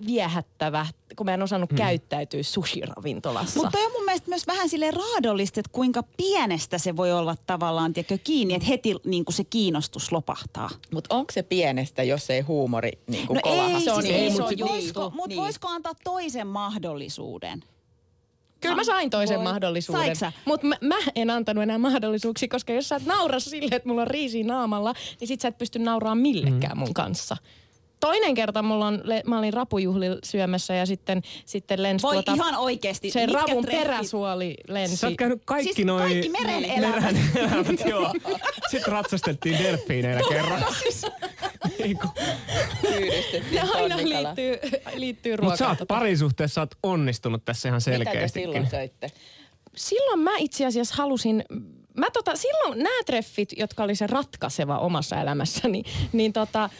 [0.06, 0.86] viehättävä,
[1.16, 1.76] kun mä en osannut hmm.
[1.76, 3.60] käyttäytyä sushi-ravintolassa.
[3.60, 7.92] Mutta on mun mielestä myös vähän sille raadollista, että kuinka pienestä se voi olla tavallaan
[7.92, 10.70] tiedätkö, kiinni, että heti niin kuin se kiinnostus lopahtaa.
[10.92, 13.68] Mutta onko se pienestä, jos ei huumori niin kuin No kolaha?
[13.78, 14.68] ei, Se on siis niin ei, iso mut juttu.
[14.74, 15.40] voisiko, mut Niin.
[15.42, 17.64] voisiko antaa toisen mahdollisuuden?
[18.60, 19.44] Kyllä mä sain toisen Voi.
[19.44, 20.16] mahdollisuuden.
[20.44, 24.00] Mutta mä, mä en antanut enää mahdollisuuksia, koska jos sä et naura sille, että mulla
[24.02, 26.78] on riisi naamalla, niin sit sä et pysty nauraa millekään Mm.
[26.78, 27.36] mun kanssa.
[28.00, 32.54] Toinen kerta mulla on, mä olin rapujuhlilla syömässä ja sitten, sitten lensi Voi tuota, ihan
[32.56, 33.10] oikeasti.
[33.10, 34.96] se mitkä ravun treffit- peräsuoli lensi.
[34.96, 36.00] Sä oot käynyt kaikki Siis noi...
[36.00, 37.02] kaikki meren elämät.
[37.02, 37.16] Meren
[37.52, 38.12] elämät, joo.
[38.70, 40.64] Sitten ratsasteltiin delfiineillä kerran.
[41.82, 42.10] niin kuin.
[43.52, 44.34] Ne aina tonnikala.
[44.34, 45.78] liittyy, liittyy Mutta sä ruokaan.
[45.80, 48.48] oot parisuhteessa sä oot onnistunut tässä ihan Mitä te selkeästikin.
[48.50, 49.10] silloin söitte?
[49.76, 51.44] silloin mä itse asiassa halusin,
[51.96, 55.82] mä tota, silloin nämä treffit, jotka oli se ratkaiseva omassa elämässäni,
[56.12, 56.70] niin tota,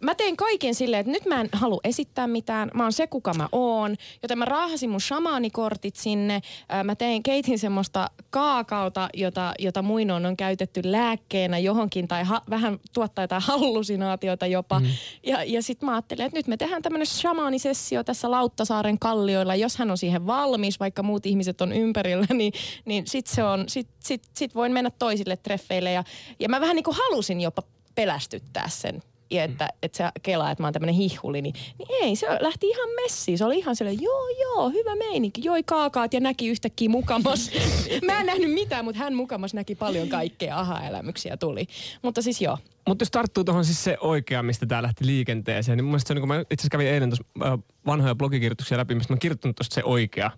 [0.00, 2.70] mä tein kaiken silleen, että nyt mä en halua esittää mitään.
[2.74, 3.96] Mä oon se, kuka mä oon.
[4.22, 6.40] Joten mä raahasin mun shamaanikortit sinne.
[6.84, 12.78] Mä tein, keitin semmoista kaakaota, jota, jota muinoin on käytetty lääkkeenä johonkin tai ha, vähän
[12.94, 14.80] tuottaa jotain hallusinaatioita jopa.
[14.80, 14.86] Mm.
[15.26, 19.54] Ja, ja sitten mä ajattelin, että nyt me tehdään tämmöinen shamaanisessio tässä Lauttasaaren kallioilla.
[19.54, 22.52] Jos hän on siihen valmis, vaikka muut ihmiset on ympärillä, niin,
[22.84, 25.92] niin sit se on, sit, sit, sit voin mennä toisille treffeille.
[25.92, 26.04] Ja,
[26.40, 27.62] ja mä vähän niin kuin halusin jopa
[27.94, 32.26] pelästyttää sen että, että se kelaa, että mä oon tämmönen hihuli, niin, niin ei, se
[32.40, 33.38] lähti ihan messiin.
[33.38, 35.40] Se oli ihan silleen, joo, joo, hyvä meininki.
[35.44, 37.50] Joi kaakaat ja näki yhtäkkiä mukamas.
[38.06, 40.58] mä en nähnyt mitään, mutta hän mukamas näki paljon kaikkea.
[40.58, 41.66] Aha-elämyksiä tuli.
[42.02, 42.58] Mutta siis joo.
[42.88, 46.12] Mutta jos tarttuu tuohon siis se oikea, mistä tämä lähti liikenteeseen, niin mun mielestä se
[46.12, 49.14] on, niin kun mä itse asiassa kävin eilen tuossa äh, vanhoja blogikirjoituksia läpi, mistä mä
[49.14, 50.30] oon kirjoittanut tuosta se oikea.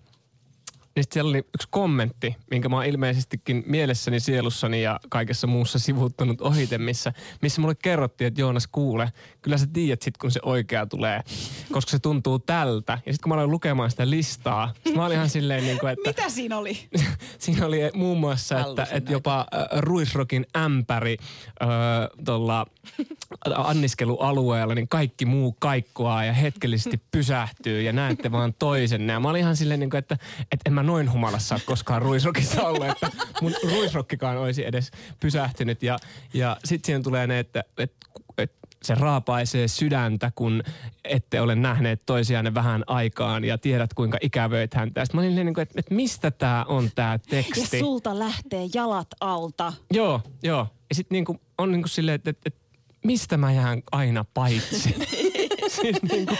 [0.95, 5.79] Niin sit siellä oli yksi kommentti, minkä mä oon ilmeisestikin mielessäni, sielussani ja kaikessa muussa
[5.79, 9.11] sivuttanut ohite, missä, missä mulle kerrottiin, että Joonas kuule,
[9.41, 11.21] kyllä sä tiedät sit kun se oikea tulee,
[11.71, 12.93] koska se tuntuu tältä.
[12.93, 15.93] Ja sitten kun mä aloin lukemaan sitä listaa, sit mä olin ihan silleen niin kuin,
[15.93, 16.09] että...
[16.09, 16.89] Mitä siinä oli?
[17.39, 21.17] Siinä oli muun muassa, että, että jopa äh, Ruisrokin ämpäri
[21.61, 21.67] äh,
[22.25, 22.65] tuolla
[23.55, 29.13] anniskelualueella, niin kaikki muu kaikkoaa ja hetkellisesti pysähtyy ja näette vaan toisenne.
[29.13, 32.01] Ja mä olin ihan silleen, niin kuin, että, että en mä noin humalassa ole koskaan
[32.01, 33.11] Ruisrokissa ollut, että
[33.41, 35.83] mun Ruisrokkikaan olisi edes pysähtynyt.
[35.83, 35.97] Ja,
[36.33, 38.07] ja sitten siihen tulee ne, että, että,
[38.37, 40.63] että se raapaisee sydäntä, kun
[41.03, 45.05] ette ole nähneet toisianne vähän aikaan ja tiedät, kuinka ikävöit häntä.
[45.05, 47.79] Sitten mä olin niin kuin, että, että mistä tämä on tämä Ja teksti.
[47.79, 49.73] sulta lähtee jalat alta.
[49.91, 50.67] Joo, joo.
[50.89, 52.61] Ja sitten niinku, on niinku silleen, että, että, että
[53.05, 54.95] mistä mä jään aina paitsi.
[55.81, 56.37] siis niinku,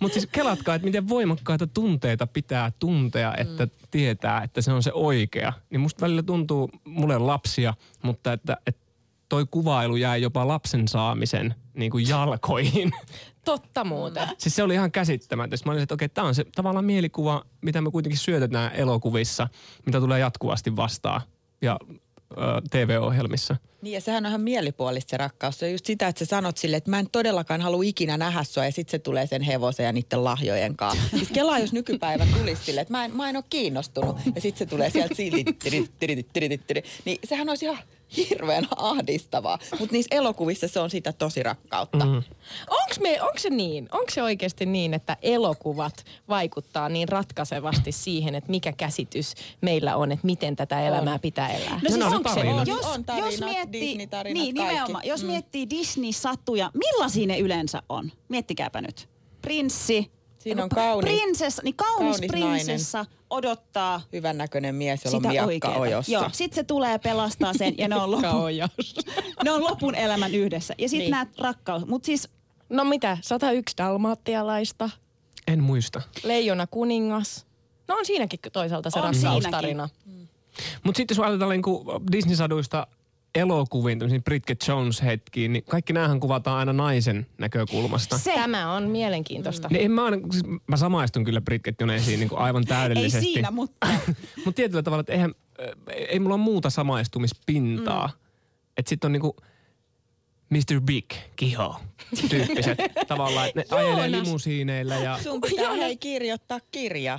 [0.00, 3.72] mutta siis kelatkaa, että miten voimakkaita tunteita pitää tuntea, että mm.
[3.90, 5.52] tietää, että se on se oikea.
[5.70, 8.86] Niin musta välillä tuntuu, mulle lapsia, mutta että, että
[9.28, 12.92] toi kuvailu jäi jopa lapsen saamisen niin kuin jalkoihin.
[13.44, 14.28] Totta muuten.
[14.38, 15.56] Siis se oli ihan käsittämätöntä.
[15.66, 19.48] Mä olin, että okei, tämä on se tavallaan mielikuva, mitä me kuitenkin syötetään elokuvissa,
[19.86, 21.20] mitä tulee jatkuvasti vastaan
[21.62, 21.78] ja
[22.30, 22.36] ö,
[22.70, 23.56] TV-ohjelmissa.
[23.82, 25.58] Niin ja sehän on ihan mielipuolista se rakkaus.
[25.58, 28.44] Se on just sitä, että sä sanot sille, että mä en todellakaan halua ikinä nähdä
[28.44, 31.08] sua ja sitten se tulee sen hevosen ja niiden lahjojen kanssa.
[31.16, 34.58] Siis kelaa, jos nykypäivä tulisi sille, että mä en, mä en ole kiinnostunut ja sitten
[34.58, 36.84] se tulee sieltä silit, tirit, tirit, tirit, tirit.
[37.04, 37.78] Niin sehän olisi ihan
[38.16, 39.58] hirveän ahdistavaa.
[39.78, 42.04] Mutta niissä elokuvissa se on sitä tosi rakkautta.
[42.04, 42.22] Mm.
[42.70, 43.88] Onks, me, onks se niin?
[43.92, 50.12] Onko se oikeasti niin, että elokuvat vaikuttaa niin ratkaisevasti siihen, että mikä käsitys meillä on,
[50.12, 51.80] että miten tätä elämää pitää elää?
[51.82, 54.74] No siis on onko se, jos, On tarinat, jos miettii, Disney-tarinat, niin, kaikki.
[54.74, 58.12] nimenomaan, jos miettii Disney-satuja, millaisia ne yleensä on?
[58.28, 59.08] Miettikääpä nyt.
[59.42, 60.10] Prinssi.
[60.38, 65.28] Siinä on kaunis- Prinsessa, niin kaunis, kaunis prinsessa odottaa Hyvän näköinen mies, jolla on sitä
[65.28, 65.78] miakka oikeaa.
[65.78, 66.12] ojossa.
[66.12, 68.30] Joo, sit se tulee pelastaa sen ja ne on, lopun,
[69.44, 70.74] ne on lopun elämän yhdessä.
[70.78, 71.04] Ja sitten Niin.
[71.04, 71.10] niin.
[71.10, 71.86] nämä rakkaus.
[71.86, 72.28] Mutta siis
[72.68, 74.90] No mitä, 101 dalmaattialaista,
[75.48, 76.02] En muista.
[76.24, 77.46] Leijona kuningas.
[77.88, 79.88] No on siinäkin toisaalta se On rakkaustarina.
[80.84, 82.86] Mutta sitten jos ajatellaan niinku Disney-saduista
[83.36, 88.18] elokuviin, tämmöisiin Bridget Jones-hetkiin, niin kaikki näähän kuvataan aina naisen näkökulmasta.
[88.18, 89.68] se, Tämä on mielenkiintoista.
[89.70, 93.24] Niin en mä, aina, siis mä samaistun kyllä Bridget Jonestiin niin aivan ei täydellisesti.
[93.32, 93.86] siinä, mutta
[94.44, 95.66] Mutta tietyllä tavalla, että eihän, äh,
[96.08, 98.06] ei mulla ole muuta samaistumispintaa.
[98.06, 98.12] Mm.
[98.76, 99.36] Että sitten on niinku
[100.50, 100.80] Mr.
[100.80, 101.04] Big,
[101.36, 101.80] Kiho,
[102.28, 102.78] tyyppiset
[103.08, 104.26] tavallaan, että ne ajelee Joonas.
[104.26, 107.18] limusiineillä ja Sun pitää hei kirjoittaa kirja,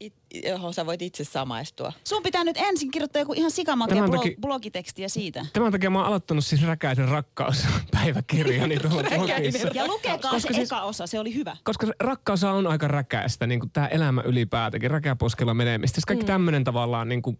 [0.00, 1.92] it, johon sä voit itse samaistua.
[2.04, 5.46] sun pitää nyt ensin kirjoittaa joku ihan sikamakea blog, takia- blogitekstiä siitä.
[5.52, 9.68] tämän takia mä oon aloittanut siis Räkäisen rakkauspäiväkirjani tuolla blogissa.
[9.74, 11.56] Ja lukekaa Koska se siis- eka osa, se oli hyvä.
[11.64, 15.94] Koska rakkaus on aika räkäistä, niin kuin tämä elämä ylipäätäkin, räkäposkella menemistä.
[15.96, 16.26] Siis kaikki mm.
[16.26, 17.38] tämmöinen tavallaan niin kuin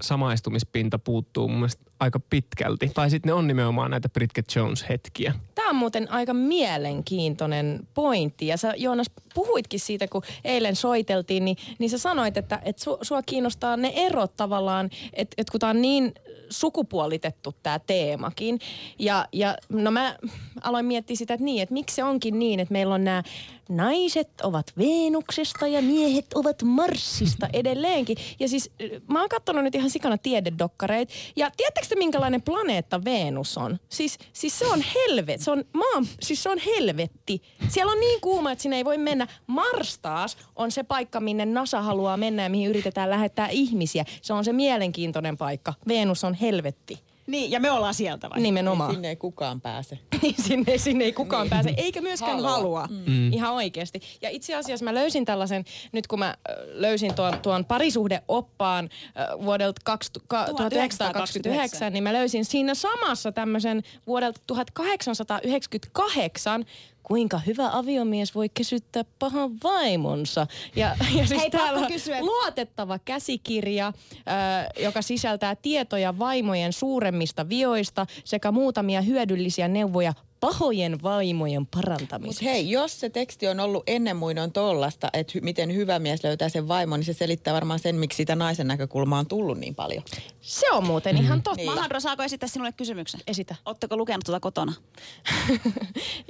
[0.00, 2.90] samaistumispinta puuttuu mun mielestä aika pitkälti.
[2.94, 5.34] Tai sitten ne on nimenomaan näitä Bridget Jones-hetkiä.
[5.54, 8.46] Tämä on muuten aika mielenkiintoinen pointti.
[8.46, 12.98] Ja sä Joonas puhuitkin siitä, kun eilen soiteltiin, niin, niin sä sanoit, että, että su,
[13.02, 16.12] sua kiinnostaa ne erot tavallaan, että, että kun tämä on niin
[16.50, 18.58] sukupuolitettu tämä teemakin.
[18.98, 20.16] Ja, ja no mä
[20.62, 23.22] aloin miettiä sitä, että niin, että miksi se onkin niin, että meillä on nämä
[23.68, 28.16] naiset ovat Veenuksesta ja miehet ovat Marsista edelleenkin.
[28.40, 31.12] Ja siis äh, mä oon katsonut nyt ihan sikana tiededokkareita.
[31.36, 33.78] Ja tiedättekö te minkälainen planeetta Venus on?
[33.88, 37.42] Siis, siis se on helvet, se on maan, siis se on helvetti.
[37.68, 39.26] Siellä on niin kuuma, että sinne ei voi mennä.
[39.46, 44.04] Mars taas on se paikka, minne NASA haluaa mennä ja mihin yritetään lähettää ihmisiä.
[44.22, 45.74] Se on se mielenkiintoinen paikka.
[45.88, 47.07] Venus on helvetti.
[47.28, 48.40] Niin, ja me ollaan sieltä vai?
[48.40, 48.92] Nimenomaan.
[48.92, 49.98] Sinne ei kukaan pääse.
[50.22, 51.50] Niin sinne, sinne ei kukaan niin.
[51.50, 52.50] pääse, eikä myöskään halua.
[52.50, 52.80] Halua.
[52.80, 53.02] halua.
[53.06, 53.32] Mm.
[53.32, 54.00] Ihan oikeasti.
[54.22, 59.44] Ja itse asiassa mä löysin tällaisen, nyt kun mä ö, löysin tuon, tuon parisuhdeoppaan ö,
[59.44, 66.64] vuodelta 20, 1929, niin mä löysin siinä samassa tämmöisen vuodelta 1898,
[67.08, 70.46] kuinka hyvä aviomies voi kesyttää pahan vaimonsa.
[70.76, 72.20] Ja, ja siis Hei, täällä kysyä.
[72.20, 81.62] luotettava käsikirja, ö, joka sisältää tietoja vaimojen suuremmista vioista sekä muutamia hyödyllisiä neuvoja pahojen vaimojen
[81.62, 82.44] Mutta parantamiseksi.
[82.44, 86.48] hei, jos se teksti on ollut ennen muinoin tollasta, että hy, miten hyvä mies löytää
[86.48, 90.02] sen vaimon, niin se selittää varmaan sen, miksi sitä naisen näkökulmaa on tullut niin paljon.
[90.40, 91.56] Se on muuten ihan totta.
[91.56, 91.74] Niin.
[91.74, 93.20] Mahadro, saako esittää sinulle kysymyksen?
[93.26, 93.54] Esitä.
[93.66, 94.72] Oletteko lukenut tuota kotona?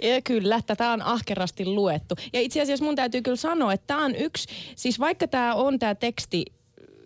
[0.02, 2.14] Ja kyllä, tätä on ahkerasti luettu.
[2.32, 5.78] Ja itse asiassa mun täytyy kyllä sanoa, että tämä on yksi, siis vaikka tämä on
[5.78, 6.44] tämä teksti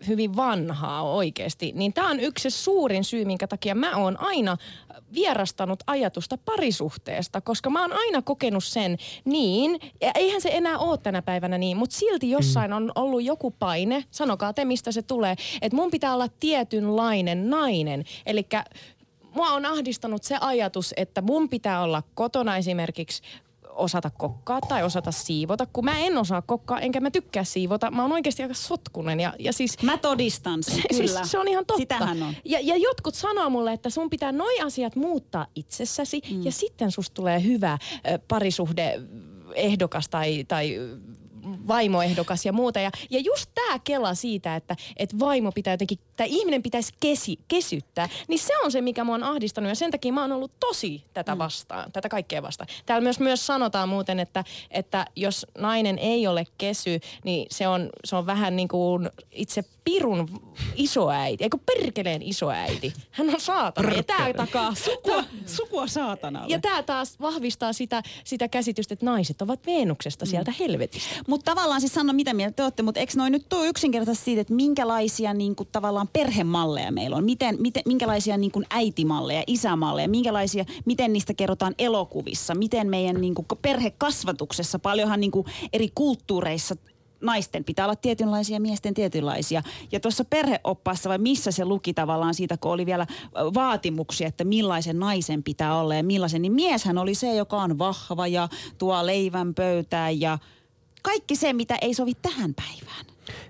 [0.07, 4.57] hyvin vanhaa oikeasti, niin tämä on yksi se suurin syy, minkä takia mä oon aina
[5.13, 10.97] vierastanut ajatusta parisuhteesta, koska mä oon aina kokenut sen niin, ja eihän se enää ole
[10.97, 15.35] tänä päivänä niin, mutta silti jossain on ollut joku paine, sanokaa te mistä se tulee,
[15.61, 18.47] että mun pitää olla tietynlainen nainen, eli
[19.35, 23.21] mua on ahdistanut se ajatus, että mun pitää olla kotona esimerkiksi
[23.75, 27.91] osata kokkaa tai osata siivota, kun mä en osaa kokkaa, enkä mä tykkää siivota.
[27.91, 29.83] Mä oon oikeasti aika sotkunen ja, ja siis...
[29.83, 31.07] Mä todistan sen, kyllä.
[31.07, 31.81] Siis se on ihan totta.
[31.81, 32.33] Sitähän on.
[32.45, 36.45] Ja, ja jotkut sanoo mulle, että sun pitää noi asiat muuttaa itsessäsi mm.
[36.45, 37.77] ja sitten susta tulee hyvä
[38.11, 39.01] ö, parisuhde
[39.55, 40.79] ehdokas tai, tai
[41.67, 42.79] vaimoehdokas ja muuta.
[42.79, 47.39] Ja, ja just tämä kela siitä, että, että vaimo pitää jotenkin, tai ihminen pitäisi kesi,
[47.47, 49.69] kesyttää, niin se on se, mikä mua on ahdistanut.
[49.69, 51.91] Ja sen takia mä oon ollut tosi tätä vastaan, mm.
[51.91, 52.67] tätä kaikkea vastaan.
[52.85, 57.89] Täällä myös, myös sanotaan muuten, että, että jos nainen ei ole kesy, niin se on,
[58.05, 62.93] se on vähän niin kuin itse pirun isoäiti, eikö perkeleen isoäiti.
[63.11, 63.91] Hän on saatana.
[63.91, 66.47] Ja tää takaa Sukua, sukua saatanalle.
[66.49, 71.09] ja tämä taas vahvistaa sitä, sitä käsitystä, että naiset ovat Veenuksesta sieltä helvetistä.
[71.33, 74.41] Mutta tavallaan siis sano, mitä mieltä te olette, mutta eikö noin nyt tule yksinkertaisesti siitä,
[74.41, 77.23] että minkälaisia niin kuin, tavallaan perhemalleja meillä on?
[77.23, 83.35] Miten, miten, minkälaisia niin kuin äitimalleja, isämalleja, minkälaisia, miten niistä kerrotaan elokuvissa, miten meidän niin
[83.35, 86.75] kuin, perhekasvatuksessa, paljonhan niin kuin, eri kulttuureissa
[87.21, 89.63] naisten pitää olla tietynlaisia, miesten tietynlaisia.
[89.91, 94.99] Ja tuossa perheoppaassa vai missä se luki tavallaan siitä, kun oli vielä vaatimuksia, että millaisen
[94.99, 99.53] naisen pitää olla ja millaisen, niin mieshän oli se, joka on vahva ja tuo leivän
[99.53, 100.39] pöytään ja
[101.03, 103.05] kaikki se, mitä ei sovi tähän päivään.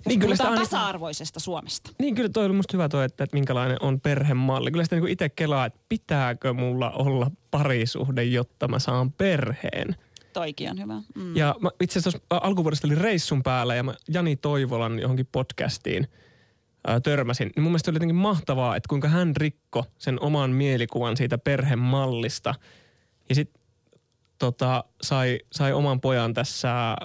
[0.06, 0.58] Niin, kyllä sitä on...
[0.58, 1.92] tasa-arvoisesta Suomesta.
[2.00, 4.72] Niin kyllä toi oli musta hyvä toi, että, että minkälainen on perhemalli.
[4.72, 9.96] Kyllä sitä niin itse kelaa, että pitääkö mulla olla parisuhde, jotta mä saan perheen.
[10.34, 11.02] Toikin on hyvä.
[11.16, 11.36] Mm.
[11.36, 16.08] Ja mä itse asiassa alkuvuodesta oli reissun päällä ja mä Jani Toivolan johonkin podcastiin
[16.88, 17.52] ää, törmäsin.
[17.56, 22.56] Niin mun mielestä oli jotenkin mahtavaa, että kuinka hän rikko sen oman mielikuvan siitä perhemallista.
[23.30, 23.62] Ja sitten
[24.40, 26.96] tota, sai, sai oman pojan tässä,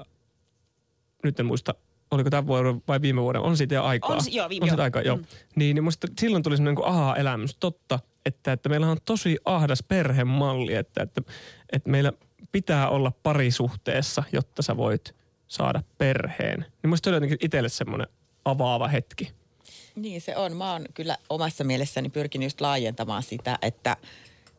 [1.25, 1.75] nyt en muista,
[2.11, 4.17] oliko tämä vuoden vai viime vuoden, on siitä jo aikaa.
[4.17, 5.17] On, joo, viime on siitä aikaa, joo.
[5.17, 5.25] Mm.
[5.57, 9.83] Niin, niin musta silloin tuli semmoinen niin aha-elämys, totta, että, että meillä on tosi ahdas
[9.83, 11.23] perhemalli, että, että,
[11.73, 12.13] että meillä–
[12.53, 15.15] pitää olla parisuhteessa, jotta sä voit
[15.49, 16.67] saada perheen.
[16.83, 18.09] Niin musta oli jotenkin itselle semmoinen
[18.45, 19.33] avaava hetki.
[19.97, 20.57] Niin se on.
[20.57, 23.97] Mä oon kyllä omassa mielessäni pyrkinyt just laajentamaan sitä, että–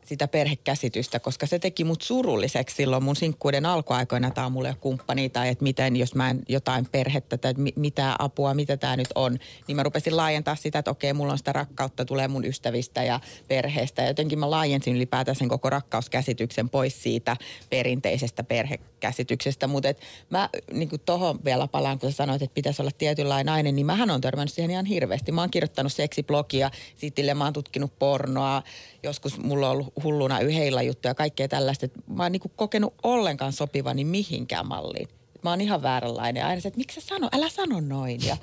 [0.10, 4.32] sitä perhekäsitystä, koska se teki mut surulliseksi silloin mun sinkkuuden alkuaikoina.
[4.32, 8.54] Tämä on mulle kumppani tai että miten, jos mä en jotain perhettä tai mitä apua,
[8.54, 9.40] mitä tämä nyt on.
[9.68, 13.20] Niin mä rupesin laajentaa sitä, että okei, mulla on sitä rakkautta, tulee mun ystävistä ja
[13.48, 14.02] perheestä.
[14.02, 17.38] Ja jotenkin mä laajensin ylipäätään sen koko rakkauskäsityksen pois siitä
[17.70, 19.68] perinteisestä perhekäsityksestä.
[19.68, 19.94] Mutta
[20.30, 24.10] mä niin tohon vielä palaan, kun sä sanoit, että pitäisi olla tietynlainen nainen, niin mähän
[24.10, 25.32] on törmännyt siihen ihan hirveästi.
[25.32, 28.64] Mä oon kirjoittanut seksiblogia, sitten mä oon tutkinut pornoa,
[29.04, 31.86] joskus mulla on ollut hulluna yheillä juttuja ja kaikkea tällaista.
[31.86, 35.08] Että mä oon niinku kokenut ollenkaan sopivani mihinkään malliin.
[35.44, 36.46] Mä oon ihan vääränlainen.
[36.46, 38.20] Aina se, että miksi sä sano, älä sano noin.
[38.26, 38.38] Ja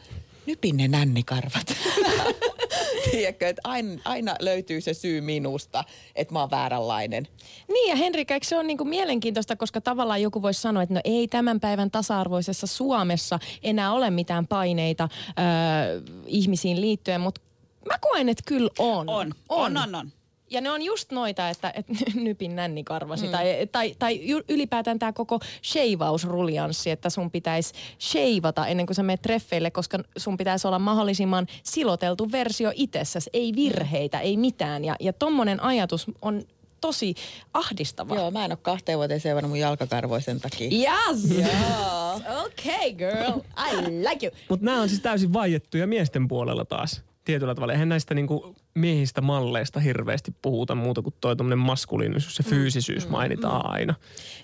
[0.47, 1.75] nypin ne nännikarvat.
[3.11, 5.85] Tiedätkö, että aina, aina löytyy se syy minusta,
[6.15, 7.29] että mä oon vääränlainen.
[7.69, 11.01] Niin ja Henrika, eikö se on niinku mielenkiintoista, koska tavallaan joku voisi sanoa, että no
[11.05, 17.41] ei tämän päivän tasa-arvoisessa Suomessa enää ole mitään paineita öö, ihmisiin liittyen, mutta
[17.89, 19.09] mä koen, että kyllä on.
[19.09, 19.77] On, on, on.
[19.77, 19.95] on.
[19.95, 20.13] on.
[20.51, 23.27] Ja ne on just noita, että, että nypin nännikarvasi.
[23.27, 23.33] Mm.
[23.33, 29.23] Tai, tai, tai ylipäätään tämä koko sheivausruljanssi, että sun pitäisi sheivata ennen kuin sä menet
[29.23, 33.31] treffeille, koska sun pitäisi olla mahdollisimman siloteltu versio itsessäsi.
[33.33, 34.25] Ei virheitä, mm.
[34.25, 34.85] ei mitään.
[34.85, 36.43] Ja, ja tommonen ajatus on
[36.81, 37.15] tosi
[37.55, 38.15] ahdistava.
[38.15, 40.71] Joo, mä en ole kahteen vuoteen seurannut mun jalkakarvoisen takia.
[40.71, 41.31] Yes!
[41.31, 42.17] Yeah.
[42.47, 43.41] okay, girl.
[43.71, 43.77] I
[44.11, 44.37] like you.
[44.49, 47.73] Mutta nämä on siis täysin vaiettuja miesten puolella taas tietyllä tavalla.
[47.73, 53.13] Eihän näistä niinku miehistä malleista hirveästi puhuta muuta kuin toi maskuliinisuus ja mm, fyysisyys mm,
[53.13, 53.71] mainitaan mm.
[53.73, 53.95] aina.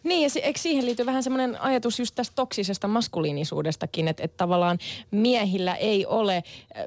[0.04, 4.36] Niin ja se, eikö siihen liity vähän semmoinen ajatus just tästä toksisesta maskuliinisuudestakin, että, että
[4.36, 4.78] tavallaan
[5.10, 6.84] miehillä ei ole, äh,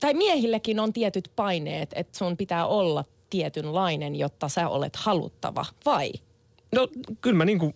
[0.00, 6.12] tai miehilläkin on tietyt paineet, että sun pitää olla tietynlainen, jotta sä olet haluttava, vai?
[6.74, 6.88] No
[7.20, 7.74] kyllä mä niinku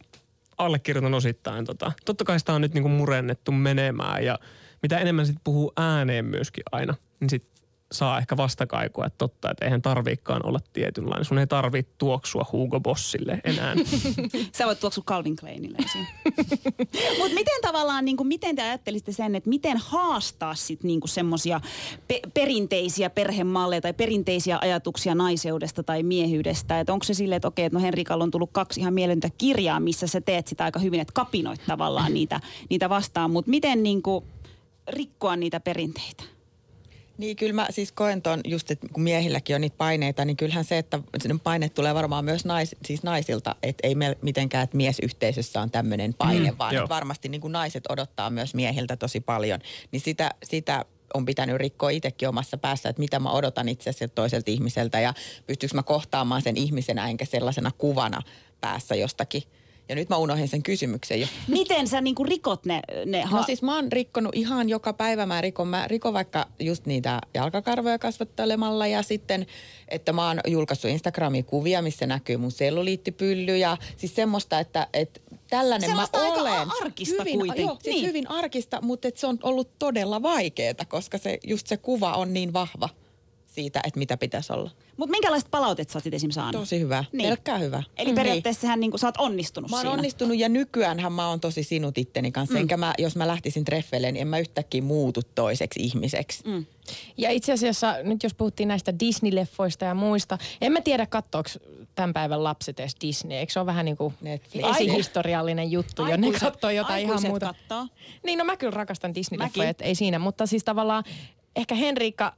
[0.58, 1.92] allekirjoitan osittain tota.
[2.04, 4.38] Totta kai sitä on nyt niinku murennettu menemään ja
[4.82, 7.53] mitä enemmän sit puhuu ääneen myöskin aina, niin sit
[7.94, 11.24] saa ehkä vastakaikua, että totta, että eihän tarviikaan olla tietynlainen.
[11.24, 13.74] Sun ei tarvitse tuoksua Hugo Bossille enää.
[14.56, 15.78] Sä voit tuoksua Calvin Kleinille
[17.18, 21.60] Mutta miten tavallaan, niin kuin, miten te ajattelisitte sen, että miten haastaa sitten niin semmoisia
[22.08, 26.80] pe- perinteisiä perhemalleja tai perinteisiä ajatuksia naiseudesta tai miehyydestä?
[26.80, 29.80] Että onko se silleen, että okei, että no Henrikalla on tullut kaksi ihan mielentä kirjaa,
[29.80, 32.40] missä sä teet sitä aika hyvin, että kapinoit tavallaan niitä,
[32.70, 33.30] niitä vastaan.
[33.30, 34.24] Mutta miten niin kuin,
[34.88, 36.33] rikkoa niitä perinteitä?
[37.18, 40.64] Niin kyllä mä siis koen ton just, että kun miehilläkin on niitä paineita, niin kyllähän
[40.64, 41.00] se, että
[41.42, 46.14] paine tulee varmaan myös nais, siis naisilta, että ei me mitenkään, että miesyhteisössä on tämmöinen
[46.14, 49.60] paine, mm, vaan että varmasti niin kuin naiset odottaa myös miehiltä tosi paljon.
[49.92, 50.84] Niin sitä, sitä
[51.14, 55.14] on pitänyt rikkoa itsekin omassa päässä, että mitä mä odotan itse asiassa toiselta ihmiseltä ja
[55.46, 58.22] pystyykö mä kohtaamaan sen ihmisenä enkä sellaisena kuvana
[58.60, 59.42] päässä jostakin–
[59.88, 61.26] ja nyt mä unohdin sen kysymyksen jo.
[61.48, 62.80] Miten sä niinku rikot ne?
[63.06, 65.26] ne ha- no siis mä oon rikkonut ihan joka päivä.
[65.26, 69.46] Mä rikon, mä rikon vaikka just niitä jalkakarvoja kasvattelemalla ja sitten,
[69.88, 75.20] että mä oon julkaissut Instagramiin kuvia, missä näkyy mun selluliittipylly ja siis semmoista, että, että
[75.50, 76.68] tällainen Sellaista mä aika olen.
[76.82, 77.66] arkista hyvin, kuitenkin.
[77.66, 78.06] Joo, siis niin.
[78.06, 82.52] hyvin arkista, mutta se on ollut todella vaikeaa, koska se, just se kuva on niin
[82.52, 82.88] vahva
[83.54, 84.70] siitä, että mitä pitäisi olla.
[84.96, 86.62] Mutta minkälaista palautetta sä oot esimerkiksi saanut?
[86.62, 87.04] Tosi hyvä.
[87.12, 87.28] Niin.
[87.28, 87.82] Pelkkää hyvä.
[87.96, 88.14] Eli mm.
[88.14, 88.98] periaatteessa niin.
[88.98, 89.94] sä oot onnistunut Mä oon siinä.
[89.94, 92.54] onnistunut ja nykyäänhän mä oon tosi sinut itteni kanssa.
[92.54, 92.60] Mm.
[92.60, 96.48] Enkä mä, jos mä lähtisin treffeille, niin en mä yhtäkkiä muutu toiseksi ihmiseksi.
[96.48, 96.66] Mm.
[97.16, 101.50] Ja itse asiassa nyt jos puhuttiin näistä Disney-leffoista ja muista, en mä tiedä katsoako
[101.94, 103.38] tämän päivän lapset edes Disney?
[103.38, 104.64] Eikö se ole vähän niin kuin Netflix.
[104.70, 106.16] esihistoriallinen juttu jo?
[106.16, 107.46] Ne katsoo jotain ihan muuta.
[107.46, 107.86] kattoo.
[108.22, 110.18] Niin, no mä kyllä rakastan Disney-leffoja, ei siinä.
[110.18, 111.04] Mutta siis tavallaan
[111.56, 112.32] ehkä Henriikka,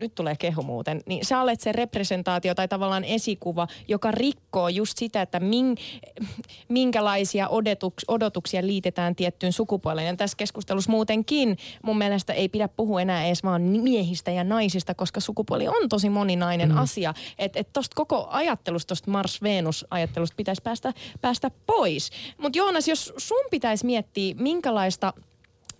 [0.00, 4.98] nyt tulee kehu muuten, niin sä olet se representaatio tai tavallaan esikuva, joka rikkoo just
[4.98, 5.76] sitä, että min,
[6.68, 10.06] minkälaisia odotuks, odotuksia liitetään tiettyyn sukupuoleen.
[10.06, 14.94] Ja tässä keskustelussa muutenkin mun mielestä ei pidä puhua enää edes vaan miehistä ja naisista,
[14.94, 16.78] koska sukupuoli on tosi moninainen mm.
[16.78, 17.14] asia.
[17.38, 22.10] Että et tosta koko ajattelusta, tosta Mars-Venus-ajattelusta pitäisi päästä, päästä pois.
[22.38, 25.12] Mutta Joonas, jos sun pitäisi miettiä, minkälaista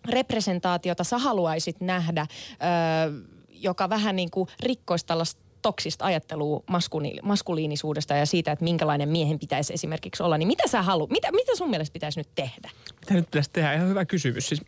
[0.09, 8.15] representaatiota sä haluaisit nähdä, öö, joka vähän niin kuin rikkoisi tällaista toksista ajattelua maskuni- maskuliinisuudesta
[8.15, 11.71] ja siitä, että minkälainen miehen pitäisi esimerkiksi olla, niin mitä sä haluat, mitä, mitä sun
[11.71, 12.71] mielestä pitäisi nyt tehdä?
[13.01, 13.75] Mitä nyt pitäisi tehdä?
[13.75, 14.49] Ihan hyvä kysymys.
[14.49, 14.63] Siis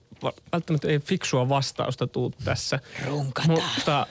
[0.53, 2.79] välttämättä ei fiksua vastausta tuu tässä.
[3.07, 3.49] Runkata.
[3.49, 4.07] Mutta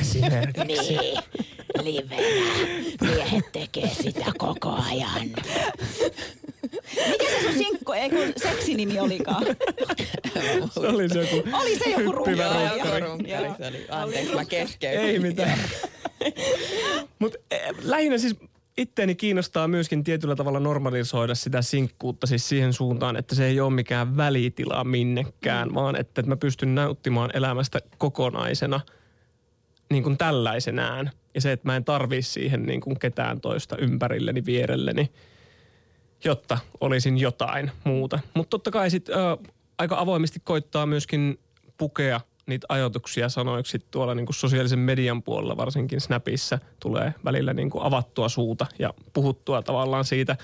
[0.00, 0.96] esimerkiksi.
[0.96, 1.18] Niin,
[1.82, 2.22] livenä.
[3.00, 5.28] Miehet tekee sitä koko ajan.
[7.08, 9.44] Mikä se sun sinkku, ei kun seksinimi olikaan?
[10.70, 13.86] Se oli se joku Oli se joku runkari.
[13.90, 15.00] Anteeksi, mä keskeytin.
[15.00, 15.58] Ei mitään.
[17.18, 17.38] Mutta
[17.82, 18.36] lähinnä siis
[18.76, 23.72] itteeni kiinnostaa myöskin tietyllä tavalla normalisoida sitä sinkkuutta siis siihen suuntaan, että se ei ole
[23.72, 25.74] mikään välitila minnekään, mm.
[25.74, 28.80] vaan että, että mä pystyn nauttimaan elämästä kokonaisena
[29.90, 31.10] niin kuin tällaisenään.
[31.34, 35.12] Ja se, että mä en tarvii siihen niin kuin ketään toista ympärilleni, vierelleni,
[36.24, 38.18] jotta olisin jotain muuta.
[38.34, 39.16] Mutta totta kai sitten
[39.78, 41.38] aika avoimesti koittaa myöskin
[41.78, 47.70] pukea niitä ajatuksia sanoiksi tuolla niin kuin sosiaalisen median puolella, varsinkin Snapissa tulee välillä niin
[47.70, 50.36] kuin avattua suuta ja puhuttua tavallaan siitä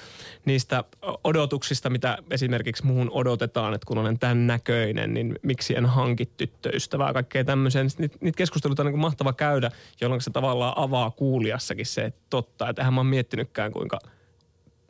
[0.44, 0.84] niistä
[1.24, 7.12] odotuksista, mitä esimerkiksi muun odotetaan, että kun olen tämän näköinen, niin miksi en hanki tyttöystävää,
[7.12, 7.84] kaikkea tämmöisiä.
[7.98, 9.70] Niitä, niitä keskusteluita on niin kuin mahtava käydä,
[10.00, 13.98] jolloin se tavallaan avaa kuulijassakin se, että totta, että eihän mä oon miettinytkään kuinka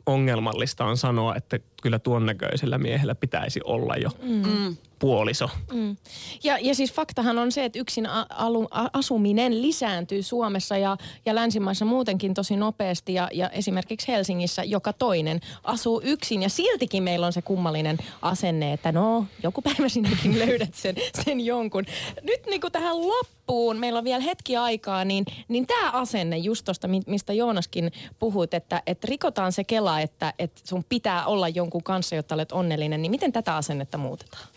[0.05, 4.77] ongelmallista on sanoa, että kyllä tuon näköisellä miehellä pitäisi olla jo mm.
[5.01, 5.49] Puoliso.
[5.73, 5.97] Mm.
[6.43, 11.85] Ja, ja siis faktahan on se, että yksin alu, asuminen lisääntyy Suomessa ja, ja länsimaissa
[11.85, 13.13] muutenkin tosi nopeasti.
[13.13, 18.73] Ja, ja esimerkiksi Helsingissä joka toinen asuu yksin ja siltikin meillä on se kummallinen asenne,
[18.73, 20.95] että no joku päivä sinäkin löydät sen,
[21.25, 21.85] sen jonkun.
[22.23, 26.65] Nyt niin kuin tähän loppuun, meillä on vielä hetki aikaa, niin, niin tämä asenne just
[26.65, 31.83] tuosta, mistä Joonaskin puhuit, että, että rikotaan se kela, että, että sun pitää olla jonkun
[31.83, 34.47] kanssa, jotta olet onnellinen, niin miten tätä asennetta muutetaan?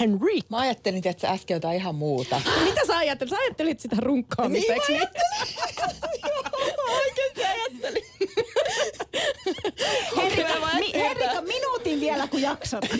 [0.00, 0.38] Henry.
[0.48, 2.40] Mä ajattelin, että sä äsken jotain ihan muuta.
[2.64, 3.30] Mitä sä ajattelit?
[3.30, 5.08] Sä ajattelit sitä runkkaamista, Niin eikö mä niin?
[6.96, 8.04] Oikeasti ajattelin.
[10.16, 12.84] Henrika, mi, Henrika, minuutin vielä kun jaksat.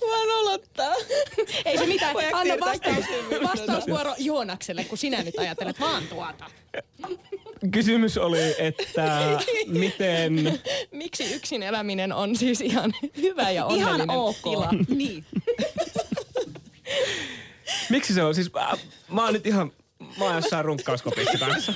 [0.00, 0.94] Voin olottaa.
[1.64, 2.16] Ei se mitään.
[2.32, 3.04] Anna vastaus,
[3.42, 6.44] vastausvuoro Joonakselle, kun sinä nyt ajattelet vaan tuota.
[7.70, 10.60] Kysymys oli, että miten...
[10.90, 14.36] Miksi yksin eläminen on siis ihan hyvä ja onnellinen Ihan ok.
[14.42, 14.70] tila?
[14.88, 15.24] Niin.
[17.90, 18.34] Miksi se on?
[18.34, 18.72] Siis mä,
[19.08, 19.72] mä oon nyt ihan...
[20.18, 21.72] Mä oon jossain runkkauskopissa kanssa.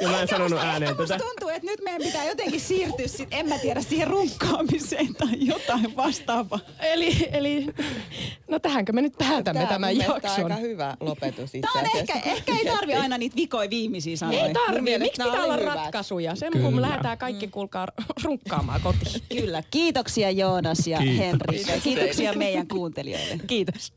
[0.00, 1.24] Ja mä en sanonut ääneen Musta tätä.
[1.24, 5.96] tuntuu, että nyt meidän pitää jotenkin siirtyä sit, en mä tiedä, siihen runkkaamiseen tai jotain
[5.96, 6.58] vastaavaa.
[6.80, 7.66] Eli, eli
[8.48, 10.44] no tähänkö me nyt päätämme Tää tämän jakson?
[10.52, 12.12] aika hyvä lopetus itse Tämä on asiassa.
[12.14, 14.46] ehkä, ehkä ei tarvi aina niitä vikoja viimeisiä sanoja.
[14.46, 15.74] Ei mielestä Miksi pitää olla hyvät.
[15.74, 16.34] ratkaisuja?
[16.34, 16.64] Sen Kyllä.
[16.64, 17.88] kun me lähdetään kaikki kuulkaa
[18.24, 19.22] runkkaamaan kotiin.
[19.40, 19.62] Kyllä.
[19.70, 21.18] Kiitoksia Joonas ja Kiitos.
[21.26, 21.80] Henri.
[21.82, 23.38] Kiitoksia meidän kuuntelijoille.
[23.46, 23.92] Kiitos.